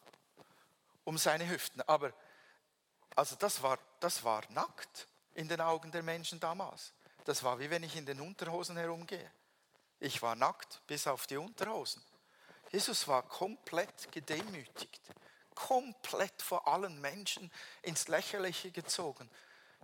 um 1.04 1.18
seine 1.18 1.46
Hüften, 1.46 1.82
aber 1.82 2.14
also 3.14 3.36
das 3.36 3.62
war, 3.62 3.78
das 4.00 4.24
war 4.24 4.42
nackt 4.48 5.06
in 5.34 5.48
den 5.48 5.60
Augen 5.60 5.92
der 5.92 6.02
Menschen 6.02 6.40
damals. 6.40 6.94
Das 7.26 7.42
war 7.42 7.58
wie 7.58 7.68
wenn 7.68 7.82
ich 7.82 7.94
in 7.96 8.06
den 8.06 8.22
Unterhosen 8.22 8.78
herumgehe. 8.78 9.30
Ich 10.00 10.22
war 10.22 10.34
nackt 10.34 10.80
bis 10.86 11.06
auf 11.06 11.26
die 11.26 11.36
Unterhosen. 11.36 12.02
Jesus 12.70 13.06
war 13.06 13.22
komplett 13.22 14.10
gedemütigt, 14.10 15.02
komplett 15.54 16.40
vor 16.40 16.66
allen 16.66 16.98
Menschen 17.02 17.52
ins 17.82 18.08
Lächerliche 18.08 18.70
gezogen 18.70 19.28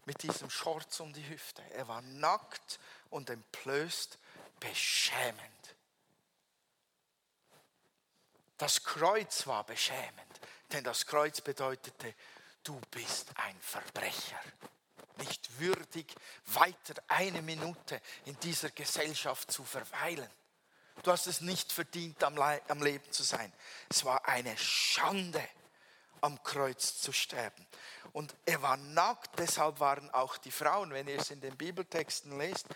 mit 0.06 0.22
diesem 0.22 0.48
Schorz 0.48 1.00
um 1.00 1.12
die 1.12 1.28
Hüfte. 1.28 1.62
Er 1.74 1.86
war 1.86 2.00
nackt 2.00 2.80
und 3.10 3.28
entblößt, 3.28 4.18
beschämend. 4.58 5.57
Das 8.58 8.82
Kreuz 8.82 9.46
war 9.46 9.64
beschämend, 9.64 10.40
denn 10.72 10.82
das 10.82 11.06
Kreuz 11.06 11.40
bedeutete, 11.40 12.12
du 12.64 12.78
bist 12.90 13.28
ein 13.36 13.58
Verbrecher, 13.60 14.40
nicht 15.18 15.60
würdig, 15.60 16.12
weiter 16.46 17.00
eine 17.06 17.40
Minute 17.40 18.00
in 18.24 18.38
dieser 18.40 18.70
Gesellschaft 18.70 19.52
zu 19.52 19.64
verweilen. 19.64 20.28
Du 21.04 21.12
hast 21.12 21.28
es 21.28 21.40
nicht 21.40 21.72
verdient, 21.72 22.22
am, 22.24 22.36
am 22.36 22.82
Leben 22.82 23.10
zu 23.12 23.22
sein. 23.22 23.52
Es 23.88 24.04
war 24.04 24.26
eine 24.26 24.58
Schande, 24.58 25.48
am 26.20 26.42
Kreuz 26.42 27.00
zu 27.00 27.12
sterben. 27.12 27.64
Und 28.12 28.34
er 28.44 28.60
war 28.60 28.76
nackt, 28.76 29.38
deshalb 29.38 29.78
waren 29.78 30.10
auch 30.10 30.36
die 30.36 30.50
Frauen, 30.50 30.90
wenn 30.92 31.06
ihr 31.06 31.20
es 31.20 31.30
in 31.30 31.40
den 31.40 31.56
Bibeltexten 31.56 32.36
lest, 32.36 32.66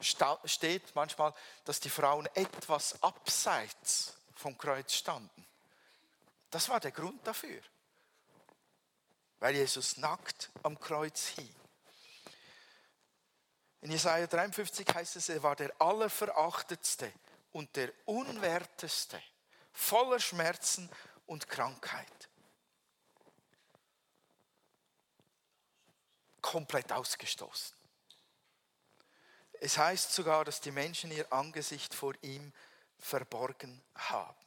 steht 0.00 0.94
manchmal, 0.94 1.34
dass 1.64 1.80
die 1.80 1.90
Frauen 1.90 2.26
etwas 2.34 3.02
abseits 3.02 4.14
vom 4.34 4.56
Kreuz 4.58 4.92
standen. 4.94 5.46
Das 6.50 6.68
war 6.68 6.80
der 6.80 6.92
Grund 6.92 7.26
dafür, 7.26 7.60
weil 9.40 9.56
Jesus 9.56 9.96
nackt 9.96 10.50
am 10.62 10.78
Kreuz 10.78 11.28
hing. 11.28 11.54
In 13.80 13.90
Jesaja 13.90 14.26
53 14.26 14.86
heißt 14.94 15.16
es, 15.16 15.28
er 15.28 15.42
war 15.42 15.56
der 15.56 15.72
Allerverachtetste 15.78 17.12
und 17.52 17.76
der 17.76 17.92
Unwerteste, 18.06 19.22
voller 19.72 20.20
Schmerzen 20.20 20.88
und 21.26 21.48
Krankheit. 21.48 22.28
Komplett 26.40 26.92
ausgestoßen. 26.92 27.76
Es 29.60 29.78
heißt 29.78 30.12
sogar, 30.12 30.44
dass 30.44 30.60
die 30.60 30.70
Menschen 30.70 31.10
ihr 31.10 31.32
Angesicht 31.32 31.94
vor 31.94 32.14
ihm 32.22 32.52
verborgen 32.98 33.82
haben. 33.94 34.44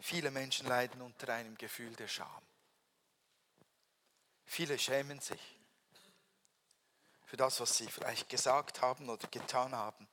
Viele 0.00 0.30
Menschen 0.30 0.66
leiden 0.66 1.02
unter 1.02 1.32
einem 1.32 1.56
Gefühl 1.56 1.94
der 1.96 2.08
Scham. 2.08 2.42
Viele 4.46 4.78
schämen 4.78 5.20
sich 5.20 5.58
für 7.26 7.36
das, 7.36 7.60
was 7.60 7.76
sie 7.76 7.88
vielleicht 7.88 8.28
gesagt 8.30 8.80
haben 8.80 9.10
oder 9.10 9.28
getan 9.28 9.74
haben. 9.74 10.08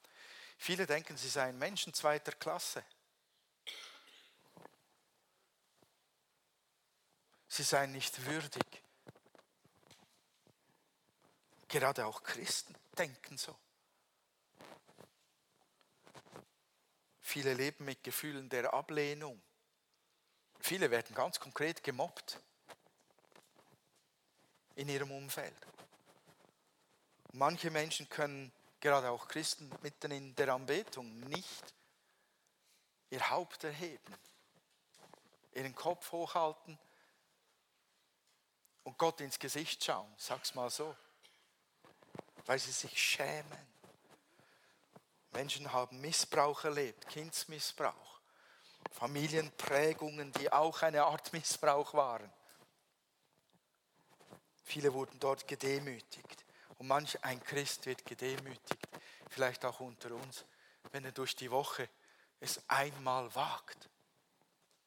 Viele 0.57 0.85
denken, 0.85 1.15
sie 1.15 1.29
seien 1.29 1.57
Menschen 1.57 1.93
zweiter 1.93 2.33
Klasse. 2.33 2.83
Sie 7.47 7.63
seien 7.63 7.93
nicht 7.93 8.25
würdig 8.25 8.84
Gerade 11.67 12.05
auch 12.05 12.23
Christen 12.23 12.75
denken 12.97 13.37
so. 13.37 13.57
Viele 17.21 17.53
leben 17.53 17.85
mit 17.85 18.03
Gefühlen 18.03 18.49
der 18.49 18.73
Ablehnung. 18.73 19.41
Viele 20.59 20.91
werden 20.91 21.13
ganz 21.15 21.39
konkret 21.39 21.83
gemobbt 21.83 22.39
in 24.75 24.89
ihrem 24.89 25.11
Umfeld. 25.11 25.55
Manche 27.33 27.71
Menschen 27.71 28.07
können, 28.09 28.51
gerade 28.79 29.09
auch 29.09 29.27
Christen, 29.27 29.69
mitten 29.81 30.11
in 30.11 30.35
der 30.35 30.53
Anbetung 30.53 31.19
nicht 31.21 31.73
ihr 33.09 33.29
Haupt 33.29 33.63
erheben, 33.63 34.15
ihren 35.53 35.75
Kopf 35.75 36.11
hochhalten 36.11 36.79
und 38.83 38.97
Gott 38.97 39.19
ins 39.21 39.39
Gesicht 39.39 39.83
schauen. 39.83 40.13
Sag's 40.17 40.55
mal 40.55 40.69
so 40.69 40.95
weil 42.45 42.59
sie 42.59 42.71
sich 42.71 43.01
schämen. 43.01 43.75
Menschen 45.31 45.71
haben 45.71 45.99
Missbrauch 45.99 46.63
erlebt, 46.63 47.07
Kindsmissbrauch, 47.09 48.21
Familienprägungen, 48.91 50.31
die 50.33 50.51
auch 50.51 50.81
eine 50.81 51.03
Art 51.03 51.33
Missbrauch 51.33 51.93
waren. 51.93 52.31
Viele 54.63 54.93
wurden 54.93 55.19
dort 55.19 55.47
gedemütigt. 55.47 56.45
Und 56.77 56.87
manch 56.87 57.23
ein 57.23 57.41
Christ 57.41 57.85
wird 57.85 58.05
gedemütigt, 58.05 58.87
vielleicht 59.29 59.63
auch 59.63 59.79
unter 59.79 60.11
uns, 60.11 60.43
wenn 60.91 61.05
er 61.05 61.13
durch 61.13 61.35
die 61.35 61.49
Woche 61.49 61.89
es 62.39 62.61
einmal 62.67 63.33
wagt, 63.33 63.89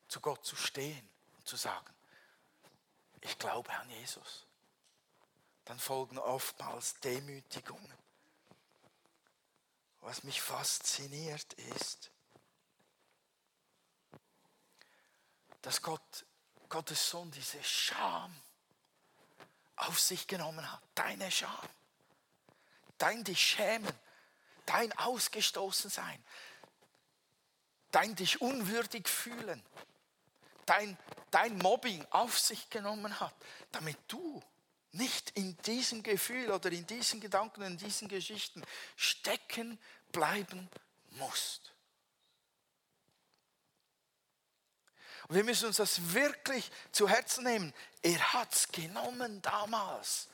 zu 0.06 0.20
Gott 0.20 0.44
zu 0.44 0.54
stehen 0.54 1.08
und 1.36 1.48
zu 1.48 1.56
sagen, 1.56 1.94
ich 3.22 3.38
glaube 3.38 3.70
an 3.72 3.88
Jesus 3.90 4.47
dann 5.68 5.78
folgen 5.78 6.18
oftmals 6.18 6.98
Demütigungen. 7.00 7.92
Was 10.00 10.24
mich 10.24 10.40
fasziniert 10.40 11.52
ist, 11.52 12.10
dass 15.60 15.82
Gott, 15.82 16.24
Gottes 16.70 17.10
Sohn 17.10 17.30
diese 17.32 17.62
Scham 17.62 18.34
auf 19.76 20.00
sich 20.00 20.26
genommen 20.26 20.72
hat. 20.72 20.82
Deine 20.94 21.30
Scham, 21.30 21.68
dein 22.96 23.22
dich 23.22 23.38
schämen, 23.38 23.92
dein 24.64 24.90
ausgestoßen 24.96 25.90
sein, 25.90 26.24
dein 27.90 28.16
dich 28.16 28.40
unwürdig 28.40 29.06
fühlen, 29.06 29.62
dein, 30.64 30.96
dein 31.30 31.58
Mobbing 31.58 32.06
auf 32.08 32.38
sich 32.38 32.70
genommen 32.70 33.20
hat, 33.20 33.34
damit 33.70 33.98
du 34.08 34.42
nicht 34.92 35.30
in 35.30 35.56
diesem 35.58 36.02
Gefühl 36.02 36.50
oder 36.50 36.70
in 36.70 36.86
diesen 36.86 37.20
Gedanken, 37.20 37.62
in 37.62 37.76
diesen 37.76 38.08
Geschichten 38.08 38.62
stecken 38.96 39.78
bleiben 40.12 40.68
musst. 41.10 41.72
Und 45.28 45.36
wir 45.36 45.44
müssen 45.44 45.66
uns 45.66 45.76
das 45.76 46.14
wirklich 46.14 46.70
zu 46.90 47.08
Herzen 47.08 47.44
nehmen. 47.44 47.74
Er 48.02 48.32
hat 48.32 48.54
es 48.54 48.68
genommen 48.68 49.42
damals. 49.42 50.28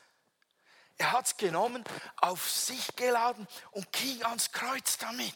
Er 0.97 1.11
hat 1.11 1.27
es 1.27 1.37
genommen, 1.37 1.83
auf 2.17 2.49
sich 2.49 2.95
geladen 2.95 3.49
und 3.73 3.91
ging 3.91 4.23
ans 4.23 4.53
Kreuz 4.53 4.97
damit. 4.99 5.35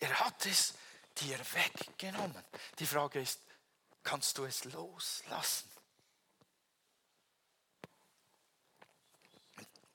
Er 0.00 0.18
hat 0.18 0.44
es 0.46 0.74
dir 1.18 1.38
weggenommen. 1.38 2.44
Die 2.80 2.86
Frage 2.86 3.20
ist, 3.20 3.38
kannst 4.02 4.36
du 4.38 4.44
es 4.44 4.64
loslassen? 4.64 5.70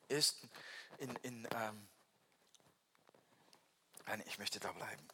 Ist 0.10 0.38
in, 0.98 1.16
in 1.18 1.48
ähm, 1.56 1.88
nein, 4.06 4.24
ich 4.28 4.38
möchte 4.38 4.60
da 4.60 4.72
bleiben. 4.72 5.08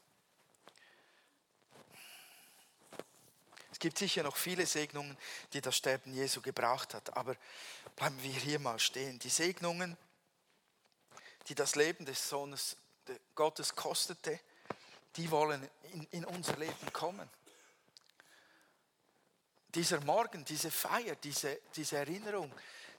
Es 3.71 3.79
gibt 3.79 3.97
sicher 3.97 4.23
noch 4.23 4.37
viele 4.37 4.65
Segnungen, 4.65 5.17
die 5.51 5.59
das 5.59 5.75
Sterben 5.75 6.13
Jesu 6.13 6.41
gebracht 6.41 6.93
hat, 6.93 7.15
aber 7.17 7.35
bleiben 7.97 8.23
wir 8.23 8.31
hier 8.31 8.57
mal 8.57 8.79
stehen. 8.79 9.19
Die 9.19 9.29
Segnungen, 9.29 9.97
die 11.49 11.55
das 11.55 11.75
Leben 11.75 12.05
des 12.05 12.29
Sohnes 12.29 12.77
Gottes 13.35 13.75
kostete, 13.75 14.39
die 15.17 15.29
wollen 15.29 15.69
in, 15.91 16.07
in 16.11 16.25
unser 16.25 16.55
Leben 16.55 16.93
kommen. 16.93 17.29
Dieser 19.75 19.99
Morgen, 20.05 20.45
diese 20.45 20.71
Feier, 20.71 21.15
diese, 21.15 21.59
diese 21.75 21.97
Erinnerung, 21.97 22.53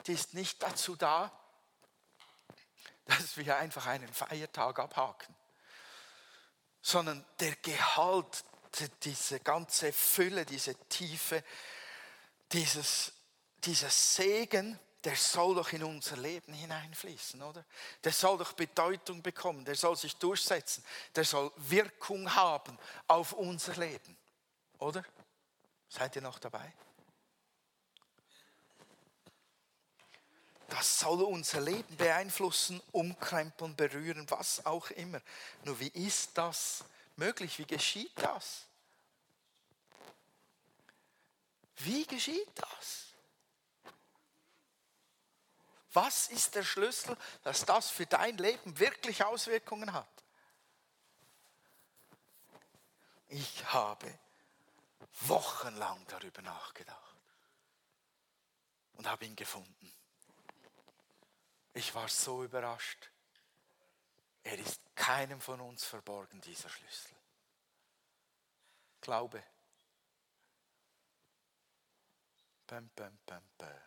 die 0.05 0.13
ist 0.13 0.35
nicht 0.35 0.61
dazu 0.61 0.95
da, 0.95 1.31
dass 3.07 3.37
wir 3.37 3.57
einfach 3.57 3.85
einen 3.87 4.11
Feiertag 4.13 4.79
abhaken, 4.79 5.35
sondern 6.81 7.25
der 7.39 7.55
Gehalt 7.57 8.43
diese 9.03 9.39
ganze 9.39 9.91
Fülle, 9.91 10.45
diese 10.45 10.75
Tiefe, 10.87 11.43
dieses, 12.51 13.13
dieser 13.63 13.89
Segen, 13.89 14.79
der 15.03 15.15
soll 15.15 15.55
doch 15.55 15.71
in 15.71 15.83
unser 15.83 16.17
Leben 16.17 16.53
hineinfließen, 16.53 17.41
oder? 17.41 17.63
Der 18.03 18.11
soll 18.11 18.37
doch 18.37 18.53
Bedeutung 18.53 19.21
bekommen, 19.21 19.63
der 19.63 19.75
soll 19.75 19.95
sich 19.95 20.15
durchsetzen, 20.17 20.83
der 21.15 21.23
soll 21.23 21.51
Wirkung 21.55 22.33
haben 22.35 22.77
auf 23.07 23.33
unser 23.33 23.75
Leben, 23.75 24.17
oder? 24.79 25.03
Seid 25.89 26.15
ihr 26.15 26.21
noch 26.21 26.39
dabei? 26.39 26.73
Das 30.67 30.99
soll 30.99 31.21
unser 31.23 31.61
Leben 31.61 31.95
beeinflussen, 31.95 32.81
umkrempeln, 32.91 33.75
berühren, 33.75 34.29
was 34.29 34.65
auch 34.65 34.89
immer. 34.91 35.21
Nur 35.63 35.79
wie 35.79 35.87
ist 35.87 36.37
das 36.37 36.83
möglich? 37.15 37.57
Wie 37.57 37.65
geschieht 37.65 38.11
das? 38.15 38.65
Wie 41.77 42.05
geschieht 42.05 42.49
das? 42.55 43.07
Was 45.93 46.27
ist 46.27 46.53
der 46.55 46.63
Schlüssel, 46.63 47.17
dass 47.43 47.65
das 47.65 47.89
für 47.89 48.05
dein 48.05 48.37
Leben 48.37 48.77
wirklich 48.77 49.23
Auswirkungen 49.23 49.93
hat? 49.93 50.07
Ich 53.29 53.65
habe 53.73 54.13
wochenlang 55.21 56.05
darüber 56.07 56.41
nachgedacht 56.41 57.15
und 58.93 59.07
habe 59.07 59.25
ihn 59.25 59.35
gefunden. 59.35 59.96
Ich 61.77 61.93
war 61.93 62.07
so 62.07 62.43
überrascht. 62.43 63.11
Er 64.41 64.57
ist 64.57 64.81
keinem 64.95 65.39
von 65.39 65.61
uns 65.61 65.83
verborgen, 65.83 66.41
dieser 66.41 66.69
Schlüssel. 66.69 67.15
Glaube. 68.99 69.43
Bam, 72.65 72.89
bam, 72.95 73.19
bam, 73.27 73.43
bam. 73.59 73.81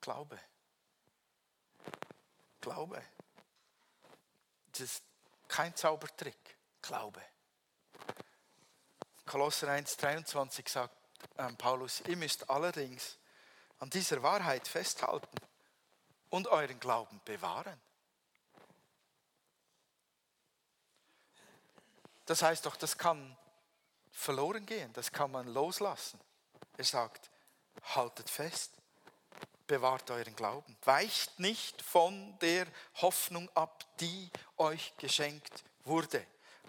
Glaube. 0.00 0.38
Glaube. 2.60 3.02
Das 4.70 4.80
ist 4.80 5.02
kein 5.48 5.74
Zaubertrick. 5.74 6.56
Glaube. 6.82 7.20
Kolosser 9.26 9.70
1,23 9.70 10.68
sagt 10.68 10.94
ähm, 11.36 11.56
Paulus, 11.56 12.00
ihr 12.02 12.16
müsst 12.16 12.48
allerdings 12.48 13.18
an 13.80 13.90
dieser 13.90 14.22
Wahrheit 14.22 14.68
festhalten 14.68 15.49
und 16.30 16.48
euren 16.48 16.80
Glauben 16.80 17.20
bewahren. 17.24 17.80
Das 22.26 22.42
heißt 22.42 22.64
doch, 22.64 22.76
das 22.76 22.96
kann 22.96 23.36
verloren 24.12 24.64
gehen, 24.64 24.92
das 24.92 25.10
kann 25.10 25.32
man 25.32 25.48
loslassen. 25.48 26.20
Er 26.76 26.84
sagt, 26.84 27.30
haltet 27.94 28.30
fest, 28.30 28.72
bewahrt 29.66 30.10
euren 30.10 30.34
Glauben, 30.36 30.76
weicht 30.84 31.38
nicht 31.38 31.82
von 31.82 32.38
der 32.40 32.66
Hoffnung 32.96 33.48
ab, 33.54 33.84
die 33.98 34.30
euch 34.56 34.96
geschenkt 34.96 35.64
wurde, 35.84 36.26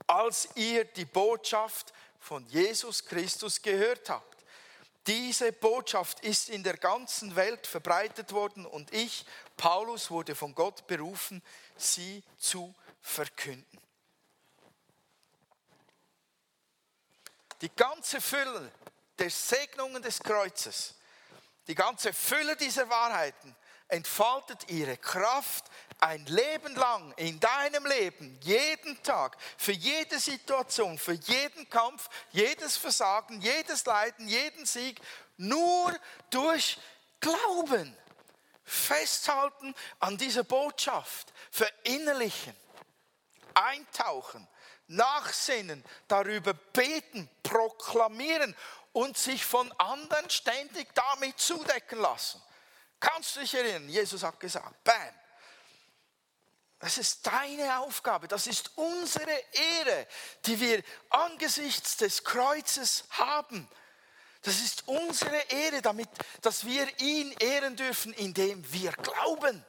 als 0.08 0.50
ihr 0.56 0.86
die 0.86 1.06
Botschaft 1.06 1.94
von 2.20 2.46
Jesus 2.48 3.06
Christus 3.06 3.62
gehört 3.62 4.10
habt. 4.10 4.31
Diese 5.08 5.52
Botschaft 5.52 6.20
ist 6.20 6.50
in 6.50 6.64
der 6.64 6.78
ganzen 6.78 7.36
Welt 7.36 7.66
verbreitet 7.66 8.34
worden 8.34 8.66
und 8.66 8.94
ich, 8.94 9.26
Paulus, 9.58 10.12
wurde 10.12 10.36
von 10.36 10.54
Gott 10.54 10.86
berufen, 10.88 11.42
sie 11.76 12.24
zu 12.38 12.74
verkünden. 13.02 13.80
Die 17.62 17.76
ganze 17.76 18.22
Fülle 18.22 18.72
der 19.18 19.30
Segnungen 19.30 20.02
des 20.02 20.20
Kreuzes 20.20 20.96
die 21.68 21.76
ganze 21.76 22.12
Fülle 22.14 22.56
dieser 22.56 22.90
Wahrheiten 22.90 23.56
entfaltet 23.92 24.70
ihre 24.70 24.98
Kraft 24.98 25.66
ein 26.00 26.26
Leben 26.26 26.76
lang 26.76 27.14
in 27.18 27.40
deinem 27.40 27.86
Leben, 27.86 28.40
jeden 28.42 29.02
Tag, 29.04 29.38
für 29.58 29.72
jede 29.72 30.20
Situation, 30.20 30.98
für 30.98 31.14
jeden 31.14 31.70
Kampf, 31.70 32.10
jedes 32.32 32.76
Versagen, 32.76 33.40
jedes 33.42 33.86
Leiden, 33.86 34.28
jeden 34.28 34.66
Sieg, 34.66 35.00
nur 35.38 35.96
durch 36.32 36.80
Glauben. 37.20 37.96
Festhalten 38.64 39.76
an 40.00 40.18
dieser 40.18 40.44
Botschaft, 40.44 41.34
verinnerlichen, 41.52 42.56
eintauchen, 43.54 44.48
nachsinnen, 44.88 45.84
darüber 46.08 46.54
beten, 46.54 47.30
proklamieren 47.44 48.56
und 48.94 49.18
sich 49.18 49.46
von 49.46 49.72
anderen 49.74 50.30
ständig 50.30 50.88
damit 50.96 51.40
zudecken 51.40 52.00
lassen. 52.00 52.42
Kannst 53.02 53.36
du 53.36 53.40
dich 53.42 53.54
erinnern? 53.54 53.90
Jesus 53.90 54.24
hat 54.24 54.40
gesagt, 54.40 54.82
bam. 54.86 55.14
Das 56.80 56.98
ist 56.98 57.28
deine 57.28 57.80
Aufgabe, 57.80 58.28
das 58.28 58.48
ist 58.48 58.72
unsere 58.76 59.32
Ehre, 59.52 60.08
die 60.46 60.60
wir 60.60 60.84
angesichts 61.10 61.98
des 61.98 62.24
Kreuzes 62.24 63.04
haben. 63.12 63.68
Das 64.42 64.60
ist 64.60 64.88
unsere 64.88 65.38
Ehre, 65.52 65.82
damit, 65.84 66.10
dass 66.42 66.66
wir 66.66 66.88
ihn 67.00 67.32
ehren 67.34 67.76
dürfen, 67.76 68.14
indem 68.14 68.72
wir 68.72 68.92
glauben. 68.94 69.64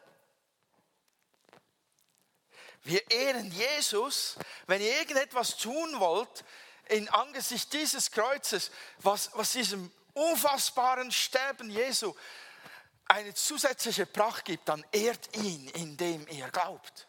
Wir 2.82 3.10
ehren 3.10 3.50
Jesus, 3.52 4.36
wenn 4.66 4.80
ihr 4.80 4.96
irgendetwas 4.98 5.58
tun 5.58 6.00
wollt, 6.00 6.44
in 6.88 7.08
Angesicht 7.10 7.72
dieses 7.74 8.10
Kreuzes, 8.10 8.70
was, 8.98 9.30
was 9.34 9.52
diesem 9.52 9.92
unfassbaren 10.14 11.12
Sterben 11.12 11.70
Jesu 11.70 12.14
eine 13.06 13.34
zusätzliche 13.34 14.06
Pracht 14.06 14.44
gibt, 14.44 14.68
dann 14.68 14.84
ehrt 14.92 15.36
ihn, 15.36 15.68
indem 15.68 16.26
ihr 16.28 16.48
glaubt 16.50 17.06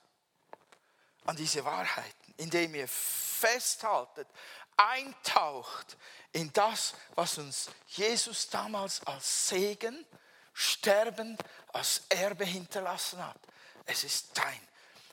an 1.25 1.35
diese 1.35 1.63
Wahrheiten, 1.63 2.33
indem 2.37 2.75
ihr 2.75 2.87
festhaltet, 2.87 4.27
eintaucht 4.75 5.97
in 6.33 6.51
das, 6.51 6.93
was 7.15 7.37
uns 7.37 7.69
Jesus 7.87 8.49
damals 8.49 9.05
als 9.05 9.49
Segen, 9.49 10.05
Sterben, 10.53 11.37
als 11.71 12.03
Erbe 12.09 12.45
hinterlassen 12.45 13.25
hat. 13.25 13.39
Es 13.85 14.03
ist 14.03 14.37
dein. 14.37 14.67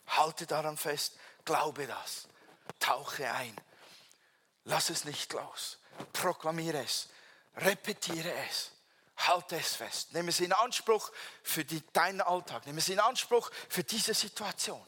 Halte 0.07 0.45
daran 0.45 0.77
fest, 0.77 1.17
glaube 1.45 1.87
das, 1.87 2.27
tauche 2.79 3.31
ein 3.31 3.55
Lass 4.65 4.89
es 4.89 5.05
nicht 5.05 5.33
los. 5.33 5.77
Proklamiere 6.13 6.83
es. 6.83 7.09
Repetiere 7.57 8.31
es. 8.47 8.70
Halte 9.27 9.57
es 9.57 9.75
fest. 9.75 10.13
Nehme 10.13 10.29
es 10.29 10.39
in 10.39 10.53
Anspruch 10.53 11.11
für 11.43 11.63
die, 11.63 11.81
deinen 11.93 12.21
Alltag. 12.21 12.65
Nehme 12.65 12.79
es 12.79 12.89
in 12.89 12.99
Anspruch 12.99 13.51
für 13.69 13.83
diese 13.83 14.13
Situation. 14.13 14.85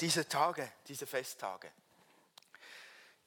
Diese 0.00 0.26
Tage, 0.26 0.72
diese 0.88 1.06
Festtage, 1.06 1.70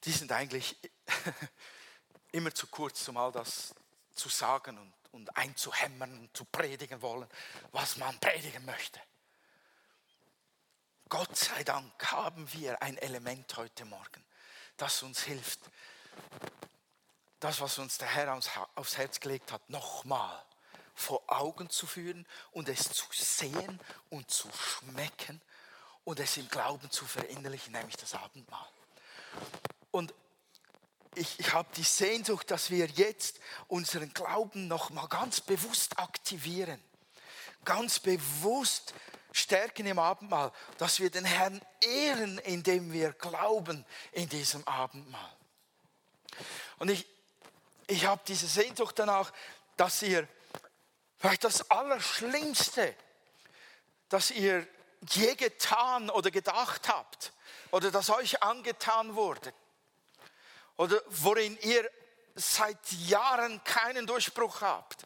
die 0.04 0.12
sind 0.12 0.32
eigentlich 0.32 0.76
immer 2.32 2.54
zu 2.54 2.66
kurz, 2.66 3.08
um 3.10 3.18
all 3.18 3.32
das 3.32 3.76
zu 4.16 4.28
sagen 4.28 4.80
und, 4.80 5.03
und 5.14 5.36
einzuhämmern 5.38 6.20
und 6.20 6.36
zu 6.36 6.44
predigen 6.46 7.02
wollen, 7.02 7.30
was 7.72 7.98
man 7.98 8.20
predigen 8.20 8.66
möchte. 8.66 9.00
Gott 11.08 11.36
sei 11.38 11.64
Dank 11.64 12.12
haben 12.12 12.52
wir 12.54 12.82
ein 12.82 12.98
Element 12.98 13.56
heute 13.56 13.86
Morgen, 13.86 14.24
das 14.78 15.04
uns 15.04 15.22
hilft, 15.24 15.60
das, 17.40 17.62
was 17.62 17.78
uns 17.78 17.98
der 17.98 18.08
Herr 18.08 18.40
aufs 18.76 18.98
Herz 18.98 19.20
gelegt 19.20 19.52
hat, 19.52 19.70
nochmal 19.70 20.44
vor 20.96 21.22
Augen 21.28 21.70
zu 21.70 21.86
führen 21.86 22.26
und 22.52 22.70
es 22.70 22.90
zu 22.90 23.06
sehen 23.12 23.80
und 24.10 24.30
zu 24.32 24.50
schmecken 24.52 25.42
und 26.04 26.20
es 26.20 26.38
im 26.38 26.48
Glauben 26.50 26.90
zu 26.90 27.06
verinnerlichen, 27.06 27.74
nämlich 27.74 27.98
das 27.98 28.14
Abendmahl. 28.14 28.68
Und 29.92 30.14
ich, 31.16 31.40
ich 31.40 31.54
habe 31.54 31.70
die 31.76 31.84
Sehnsucht, 31.84 32.52
dass 32.52 32.70
wir 32.70 32.86
jetzt 32.88 33.40
unseren 33.68 34.14
Glauben 34.14 34.68
nochmal 34.68 35.08
ganz 35.08 35.42
bewusst 35.42 36.00
aktivieren, 36.00 36.82
ganz 37.66 38.00
bewusst 38.00 38.94
stärken 39.32 39.86
im 39.86 40.00
Abendmahl, 40.00 40.52
dass 40.78 41.00
wir 41.00 41.10
den 41.10 41.26
Herrn 41.26 41.62
ehren, 41.82 42.38
indem 42.40 42.92
wir 42.92 43.14
glauben 43.14 43.86
in 44.12 44.30
diesem 44.30 44.68
Abendmahl. 44.68 45.36
Und 46.78 46.90
ich, 46.90 47.08
ich 47.88 48.06
habe 48.06 48.22
diese 48.28 48.48
Sehnsucht 48.48 48.98
danach, 49.00 49.32
dass 49.78 50.02
ihr 50.02 50.28
vielleicht 51.18 51.44
das 51.44 51.70
Allerschlimmste, 51.72 52.96
das 54.10 54.32
ihr 54.32 54.68
je 55.10 55.36
getan 55.36 56.10
oder 56.10 56.32
gedacht 56.32 56.88
habt 56.88 57.34
oder 57.72 57.92
das 57.92 58.10
euch 58.10 58.42
angetan 58.44 59.16
wurde 59.16 59.54
oder 60.78 61.02
worin 61.08 61.58
ihr 61.62 61.90
seit 62.36 62.92
Jahren 62.92 63.64
keinen 63.64 64.08
Durchbruch 64.08 64.62
habt, 64.62 65.06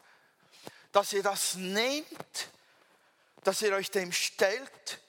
dass 0.92 1.12
ihr 1.12 1.22
das 1.22 1.54
nehmt, 1.54 2.48
dass 3.44 3.62
ihr 3.62 3.74
euch 3.74 3.90
dem 3.90 4.12
stellt 4.12 5.00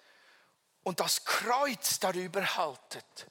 und 0.84 1.00
das 1.00 1.24
Kreuz 1.24 2.00
darüber 2.00 2.56
haltet. 2.56 3.28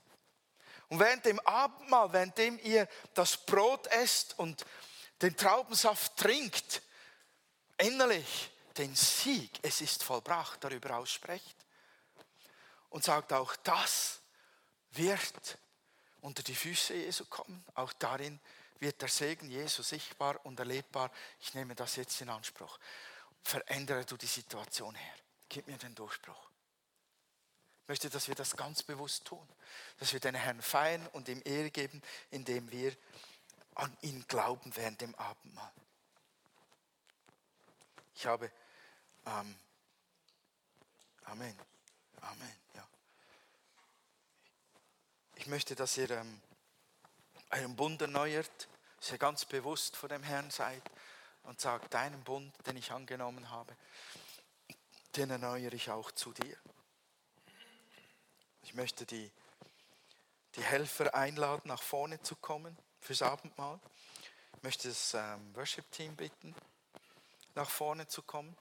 Und 0.89 1.01
während 1.01 1.25
dem 1.27 1.39
Abendmahl, 1.41 2.13
währenddem 2.13 2.59
ihr 2.63 2.89
das 3.15 3.37
Brot 3.37 3.87
esst 3.89 4.39
und 4.39 4.65
den 5.21 5.37
Traubensaft 5.37 6.17
trinkt, 6.17 6.83
innerlich 7.77 8.51
den 8.79 8.95
Sieg, 8.95 9.51
es 9.63 9.81
ist 9.81 10.03
vollbracht, 10.03 10.63
darüber 10.65 10.97
aussprecht 10.97 11.57
und 12.91 13.05
sagt 13.05 13.33
auch, 13.33 13.55
das 13.57 14.21
wird 14.93 15.59
unter 16.21 16.43
die 16.43 16.55
Füße 16.55 16.95
Jesu 16.95 17.25
kommen. 17.27 17.65
Auch 17.75 17.93
darin 17.95 18.41
wird 18.79 19.01
der 19.03 19.09
Segen 19.09 19.51
Jesu 19.51 19.83
sichtbar 19.83 20.45
und 20.45 20.59
erlebbar. 20.59 21.11
Ich 21.41 21.55
nehme 21.55 21.75
das 21.75 21.97
jetzt 21.97 22.21
in 22.21 22.29
Anspruch. 22.29 22.79
Verändere 23.43 24.05
du 24.05 24.17
die 24.17 24.27
Situation 24.27 24.95
her. 24.95 25.15
Gib 25.49 25.67
mir 25.67 25.77
den 25.79 25.95
Durchbruch. 25.95 26.51
Ich 27.83 27.89
möchte, 27.89 28.11
dass 28.11 28.29
wir 28.29 28.35
das 28.35 28.57
ganz 28.57 28.83
bewusst 28.83 29.25
tun. 29.25 29.47
Dass 29.99 30.13
wir 30.13 30.21
den 30.21 30.35
Herrn 30.35 30.61
feiern 30.61 31.07
und 31.13 31.29
ihm 31.29 31.41
Ehre 31.45 31.71
geben, 31.71 32.03
indem 32.31 32.71
wir 32.71 32.95
an 33.75 33.97
ihn 34.03 34.27
glauben 34.29 34.75
während 34.77 35.01
dem 35.01 35.15
Abendmahl. 35.15 35.73
Ich 38.15 38.27
habe 38.27 38.51
ähm, 39.25 39.57
Amen. 41.31 41.55
Amen. 42.23 42.68
Ich 45.39 45.47
möchte, 45.47 45.77
dass 45.77 45.97
ihr 45.97 46.11
ähm, 46.11 46.41
euren 47.51 47.77
Bund 47.77 48.03
erneuert, 48.03 48.69
dass 48.99 49.13
ihr 49.13 49.19
ganz 49.19 49.45
bewusst 49.45 49.97
vor 49.97 50.09
dem 50.09 50.25
Herrn 50.25 50.51
seid 50.51 50.83
und 51.45 51.61
sagt, 51.61 51.95
deinen 51.95 52.25
Bund, 52.25 52.53
den 52.67 52.77
ich 52.77 52.91
angenommen 52.91 53.49
habe, 53.49 53.73
den 55.15 55.31
erneuere 55.31 55.73
ich 55.75 55.91
auch 55.91 56.11
zu 56.11 56.33
dir. 56.33 56.57
Ich 58.63 58.75
möchte 58.75 59.07
die, 59.07 59.31
die 60.57 60.65
Helfer 60.65 61.15
einladen, 61.15 61.69
nach 61.69 61.83
vorne 61.83 62.21
zu 62.21 62.35
kommen 62.35 62.77
fürs 63.01 63.23
Abendmahl. 63.23 63.79
Ich 64.57 64.63
möchte 64.65 64.89
das 64.89 65.15
ähm, 65.15 65.55
Worship-Team 65.55 66.17
bitten, 66.17 66.53
nach 67.55 67.71
vorne 67.71 68.09
zu 68.09 68.23
kommen. 68.23 68.57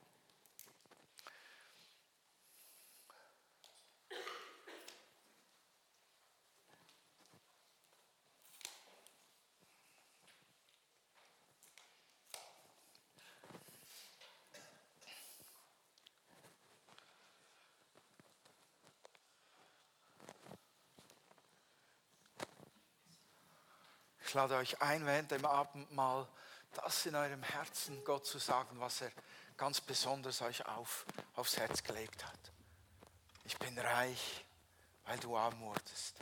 Ich 24.28 24.34
lade 24.34 24.57
euch 24.57 24.82
ein, 24.82 25.05
während 25.05 25.32
dem 25.32 25.45
Abendmahl 25.45 26.28
das 26.73 27.05
in 27.05 27.15
eurem 27.15 27.43
Herzen 27.43 28.03
Gott 28.03 28.25
zu 28.25 28.39
sagen, 28.39 28.78
was 28.78 28.99
er 28.99 29.11
ganz 29.55 29.80
besonders 29.80 30.41
euch 30.41 30.65
auf, 30.65 31.05
aufs 31.36 31.55
Herz 31.55 31.82
gelegt 31.82 32.25
hat. 32.25 32.51
Ich 33.45 33.57
bin 33.57 33.80
reich, 33.80 34.45
weil 35.05 35.17
du 35.19 35.38
arm 35.38 35.57
wurdest. 35.61 36.17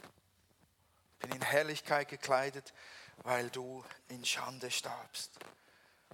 Ich 1.14 1.18
bin 1.18 1.32
in 1.32 1.42
Herrlichkeit 1.42 2.08
gekleidet, 2.08 2.76
weil 3.24 3.50
du 3.50 3.84
in 4.10 4.24
Schande 4.24 4.70
starbst. 4.70 5.32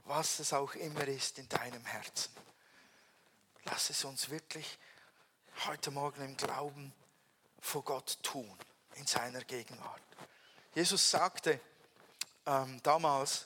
Was 0.06 0.40
es 0.40 0.54
auch 0.54 0.74
immer 0.76 1.06
ist 1.10 1.40
in 1.40 1.50
deinem 1.50 1.86
Herzen. 1.86 2.34
Lass 3.66 3.90
es 3.90 4.06
uns 4.06 4.30
wirklich 4.30 4.80
heute 5.68 5.92
Morgen 5.92 6.24
im 6.24 6.38
Glauben 6.38 6.94
vor 7.60 7.84
Gott 7.84 8.18
tun, 8.24 8.58
in 8.96 9.06
seiner 9.06 9.44
Gegenwart. 9.44 10.02
Jesus 10.74 11.12
sagte, 11.12 11.60
ähm, 12.46 12.80
damals, 12.84 13.46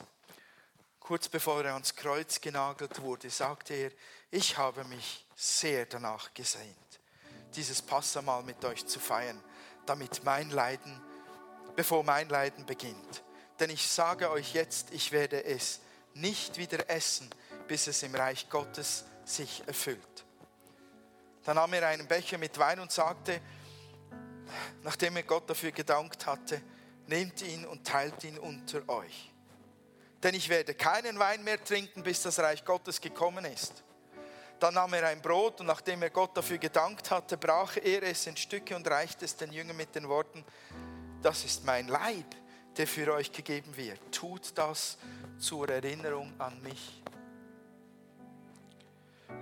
kurz 1.00 1.28
bevor 1.28 1.64
er 1.64 1.74
ans 1.74 1.96
Kreuz 1.96 2.40
genagelt 2.42 3.02
wurde, 3.02 3.30
sagte 3.30 3.74
er, 3.74 3.92
ich 4.32 4.58
habe 4.58 4.84
mich 4.86 5.26
sehr 5.36 5.86
danach 5.86 6.34
gesehnt, 6.34 7.00
dieses 7.56 7.82
Passamal 7.82 8.44
mit 8.44 8.64
euch 8.66 8.86
zu 8.86 9.00
feiern, 9.00 9.42
damit 9.86 10.24
mein 10.24 10.50
Leiden, 10.50 11.02
bevor 11.76 12.04
mein 12.04 12.30
Leiden 12.30 12.66
beginnt. 12.66 13.24
Denn 13.60 13.70
ich 13.70 13.88
sage 13.88 14.30
euch 14.30 14.54
jetzt, 14.54 14.92
ich 14.92 15.12
werde 15.12 15.44
es 15.44 15.80
nicht 16.14 16.58
wieder 16.58 16.90
essen, 16.90 17.30
bis 17.68 17.88
es 17.88 18.04
im 18.04 18.16
Reich 18.16 18.50
Gottes 18.50 19.06
sich 19.26 19.64
erfüllt. 19.68 20.26
Dann 21.44 21.56
nahm 21.56 21.74
er 21.74 21.88
einen 21.88 22.08
Becher 22.08 22.38
mit 22.38 22.58
Wein 22.58 22.80
und 22.80 22.92
sagte, 22.92 23.40
nachdem 24.84 25.18
er 25.18 25.24
Gott 25.24 25.50
dafür 25.50 25.72
gedankt 25.72 26.26
hatte, 26.26 26.62
nehmt 27.08 27.42
ihn 27.42 27.66
und 27.66 27.86
teilt 27.86 28.24
ihn 28.24 28.38
unter 28.38 28.88
euch. 28.90 29.32
Denn 30.24 30.34
ich 30.34 30.50
werde 30.50 30.74
keinen 30.74 31.20
Wein 31.20 31.44
mehr 31.44 31.64
trinken, 31.64 32.04
bis 32.04 32.22
das 32.24 32.40
Reich 32.40 32.66
Gottes 32.66 33.00
gekommen 33.00 33.46
ist. 33.46 33.84
Dann 34.60 34.74
nahm 34.74 34.94
er 34.94 35.08
ein 35.08 35.22
Brot 35.22 35.60
und 35.60 35.68
nachdem 35.68 36.02
er 36.02 36.10
Gott 36.10 36.36
dafür 36.36 36.58
gedankt 36.58 37.12
hatte, 37.12 37.38
brach 37.38 37.78
er 37.78 38.04
es 38.04 38.26
in 38.26 38.38
Stücke 38.38 38.76
und 38.76 38.88
reichte 38.88 39.26
es 39.26 39.36
den 39.36 39.52
Jüngern 39.52 39.76
mit 39.76 39.94
den 39.94 40.08
Worten, 40.08 40.44
das 41.22 41.44
ist 41.44 41.66
mein 41.66 41.88
Leib, 41.88 42.36
der 42.78 42.88
für 42.88 43.14
euch 43.14 43.32
gegeben 43.32 43.76
wird. 43.76 44.00
Tut 44.12 44.58
das 44.58 44.98
zur 45.38 45.70
Erinnerung 45.70 46.34
an 46.40 46.62
mich. 46.62 47.02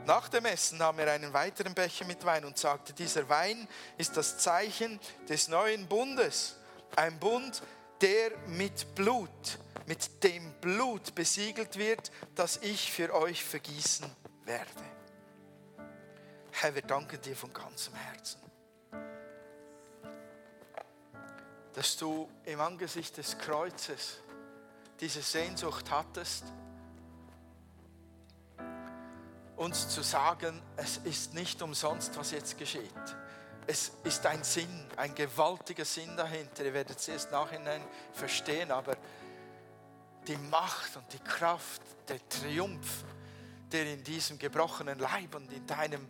Nach 0.06 0.28
dem 0.28 0.46
Essen 0.46 0.80
nahm 0.80 1.00
er 1.00 1.12
einen 1.14 1.32
weiteren 1.32 1.74
Becher 1.74 2.06
mit 2.06 2.26
Wein 2.26 2.44
und 2.44 2.58
sagte, 2.58 2.92
dieser 2.92 3.30
Wein 3.30 3.68
ist 3.98 4.18
das 4.18 4.38
Zeichen 4.38 5.00
des 5.30 5.48
neuen 5.48 5.88
Bundes 5.88 6.56
ein 6.96 7.20
Bund, 7.20 7.62
der 8.02 8.38
mit 8.48 8.96
Blut, 8.96 9.60
mit 9.86 10.24
dem 10.24 10.54
Blut 10.62 11.16
besiegelt 11.16 11.78
wird, 11.78 12.12
das 12.36 12.58
ich 12.58 12.92
für 12.92 13.14
euch 13.14 13.44
vergießen 13.44 14.06
werde. 14.46 14.70
Herr, 16.52 16.76
wir 16.76 16.82
danken 16.82 17.20
dir 17.22 17.36
von 17.36 17.52
ganzem 17.52 17.96
Herzen, 17.96 18.42
dass 21.74 21.98
du 21.98 22.30
im 22.46 22.62
Angesicht 22.62 23.18
des 23.18 23.38
Kreuzes 23.38 24.20
diese 25.00 25.22
Sehnsucht 25.22 25.90
hattest, 25.90 26.46
uns 29.56 29.90
zu 29.90 30.02
sagen, 30.02 30.62
es 30.78 30.98
ist 30.98 31.34
nicht 31.34 31.62
umsonst, 31.62 32.18
was 32.18 32.32
jetzt 32.32 32.58
geschieht 32.58 33.16
es 33.68 33.92
ist 34.04 34.26
ein 34.26 34.44
Sinn, 34.44 34.86
ein 34.98 35.16
gewaltiger 35.16 35.86
Sinn 35.86 36.16
dahinter. 36.18 36.66
Ihr 36.66 36.74
werdet 36.74 37.00
es 37.00 37.08
erst 37.08 37.32
nachhinein 37.32 37.82
verstehen, 38.14 38.72
aber 38.72 38.96
die 40.28 40.38
Macht 40.38 40.96
und 40.96 41.12
die 41.12 41.20
Kraft, 41.20 41.82
der 42.08 42.18
Triumph, 42.30 43.04
der 43.72 43.86
in 43.92 44.04
diesem 44.04 44.38
gebrochenen 44.38 45.00
Leib 45.00 45.36
und 45.36 45.52
in 45.52 45.66
deinem 45.66 46.08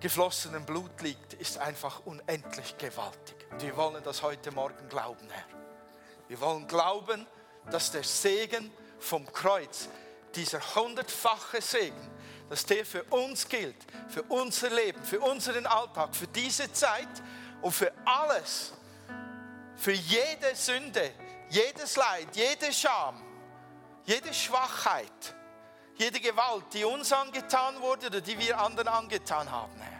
geflossenen 0.00 0.64
Blut 0.66 1.00
liegt, 1.00 1.34
ist 1.34 1.58
einfach 1.58 2.04
unendlich 2.04 2.76
gewaltig. 2.76 3.36
Und 3.50 3.62
wir 3.62 3.76
wollen 3.76 4.02
das 4.02 4.22
heute 4.22 4.50
Morgen 4.50 4.88
glauben, 4.88 5.28
Herr. 5.30 5.44
Wir 6.28 6.40
wollen 6.40 6.66
glauben, 6.66 7.26
dass 7.70 7.90
der 7.92 8.02
Segen 8.02 8.70
vom 8.98 9.30
Kreuz, 9.32 9.88
dieser 10.34 10.60
hundertfache 10.74 11.62
Segen, 11.62 12.10
dass 12.48 12.66
der 12.66 12.84
für 12.84 13.02
uns 13.04 13.48
gilt, 13.48 13.76
für 14.08 14.22
unser 14.24 14.70
Leben, 14.70 15.02
für 15.02 15.20
unseren 15.20 15.66
Alltag, 15.66 16.14
für 16.14 16.26
diese 16.28 16.72
Zeit 16.72 17.08
und 17.62 17.72
für 17.72 17.92
alles, 18.04 18.72
für 19.76 19.92
jede 19.92 20.54
Sünde, 20.54 21.12
jedes 21.48 21.96
Leid, 21.96 22.28
jede 22.34 22.72
Scham, 22.72 23.22
jede 24.04 24.32
Schwachheit, 24.32 25.34
jede 25.96 26.20
Gewalt, 26.20 26.64
die 26.72 26.84
uns 26.84 27.12
angetan 27.12 27.80
wurde 27.80 28.06
oder 28.08 28.20
die 28.20 28.38
wir 28.38 28.58
anderen 28.58 28.88
angetan 28.88 29.50
haben, 29.50 29.80
Herr. 29.80 29.94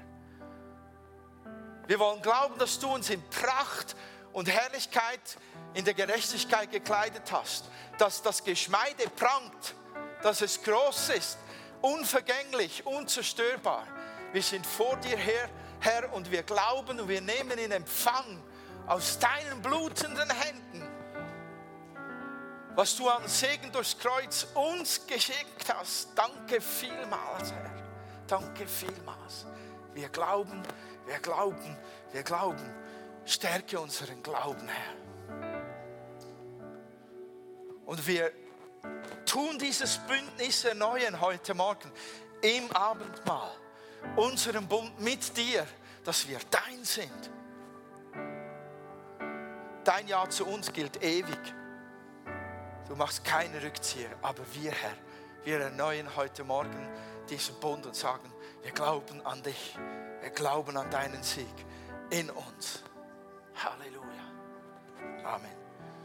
Wir 1.86 1.98
wollen 1.98 2.22
glauben, 2.22 2.58
dass 2.58 2.78
du 2.78 2.88
uns 2.88 3.10
in 3.10 3.22
Pracht 3.28 3.94
und 4.32 4.48
Herrlichkeit 4.48 5.20
in 5.74 5.84
der 5.84 5.94
Gerechtigkeit 5.94 6.70
gekleidet 6.70 7.30
hast, 7.30 7.66
dass 7.98 8.22
das 8.22 8.42
Geschmeide 8.42 9.08
prangt, 9.16 9.74
dass 10.22 10.40
es 10.40 10.62
groß 10.62 11.10
ist, 11.10 11.38
unvergänglich, 11.84 12.86
unzerstörbar. 12.86 13.86
Wir 14.32 14.42
sind 14.42 14.66
vor 14.66 14.96
dir 14.96 15.18
her, 15.18 15.50
Herr, 15.80 16.12
und 16.14 16.30
wir 16.30 16.42
glauben 16.42 16.98
und 16.98 17.08
wir 17.08 17.20
nehmen 17.20 17.58
in 17.58 17.70
Empfang 17.70 18.42
aus 18.86 19.18
deinen 19.18 19.60
blutenden 19.60 20.30
Händen, 20.30 20.82
was 22.74 22.96
du 22.96 23.08
an 23.08 23.28
Segen 23.28 23.70
durchs 23.70 23.98
Kreuz 23.98 24.46
uns 24.54 25.06
geschickt 25.06 25.72
hast. 25.72 26.08
Danke 26.14 26.60
vielmals, 26.60 27.52
Herr. 27.52 27.70
Danke 28.26 28.66
vielmals. 28.66 29.46
Wir 29.92 30.08
glauben, 30.08 30.62
wir 31.06 31.18
glauben, 31.18 31.76
wir 32.12 32.22
glauben. 32.22 32.74
Stärke 33.26 33.78
unseren 33.78 34.22
Glauben, 34.22 34.68
Herr. 34.68 34.94
Und 37.84 38.06
wir 38.06 38.32
tun 39.26 39.58
dieses 39.58 39.98
Bündnis 39.98 40.64
erneuern 40.64 41.20
heute 41.20 41.54
Morgen 41.54 41.90
im 42.40 42.70
Abendmahl, 42.72 43.52
unseren 44.16 44.66
Bund 44.68 45.00
mit 45.00 45.36
dir, 45.36 45.66
dass 46.04 46.28
wir 46.28 46.38
dein 46.50 46.84
sind. 46.84 47.30
Dein 49.84 50.08
Ja 50.08 50.28
zu 50.28 50.46
uns 50.46 50.72
gilt 50.72 51.02
ewig. 51.02 51.54
Du 52.88 52.96
machst 52.96 53.24
keine 53.24 53.62
Rückzieher, 53.62 54.10
aber 54.22 54.42
wir, 54.54 54.70
Herr, 54.70 54.96
wir 55.44 55.60
erneuern 55.60 56.16
heute 56.16 56.44
Morgen 56.44 56.88
diesen 57.28 57.58
Bund 57.60 57.86
und 57.86 57.96
sagen, 57.96 58.32
wir 58.62 58.72
glauben 58.72 59.24
an 59.26 59.42
dich, 59.42 59.76
wir 60.20 60.30
glauben 60.30 60.76
an 60.76 60.90
deinen 60.90 61.22
Sieg 61.22 61.54
in 62.10 62.30
uns. 62.30 62.82
Halleluja. 63.54 65.24
Amen. 65.24 65.63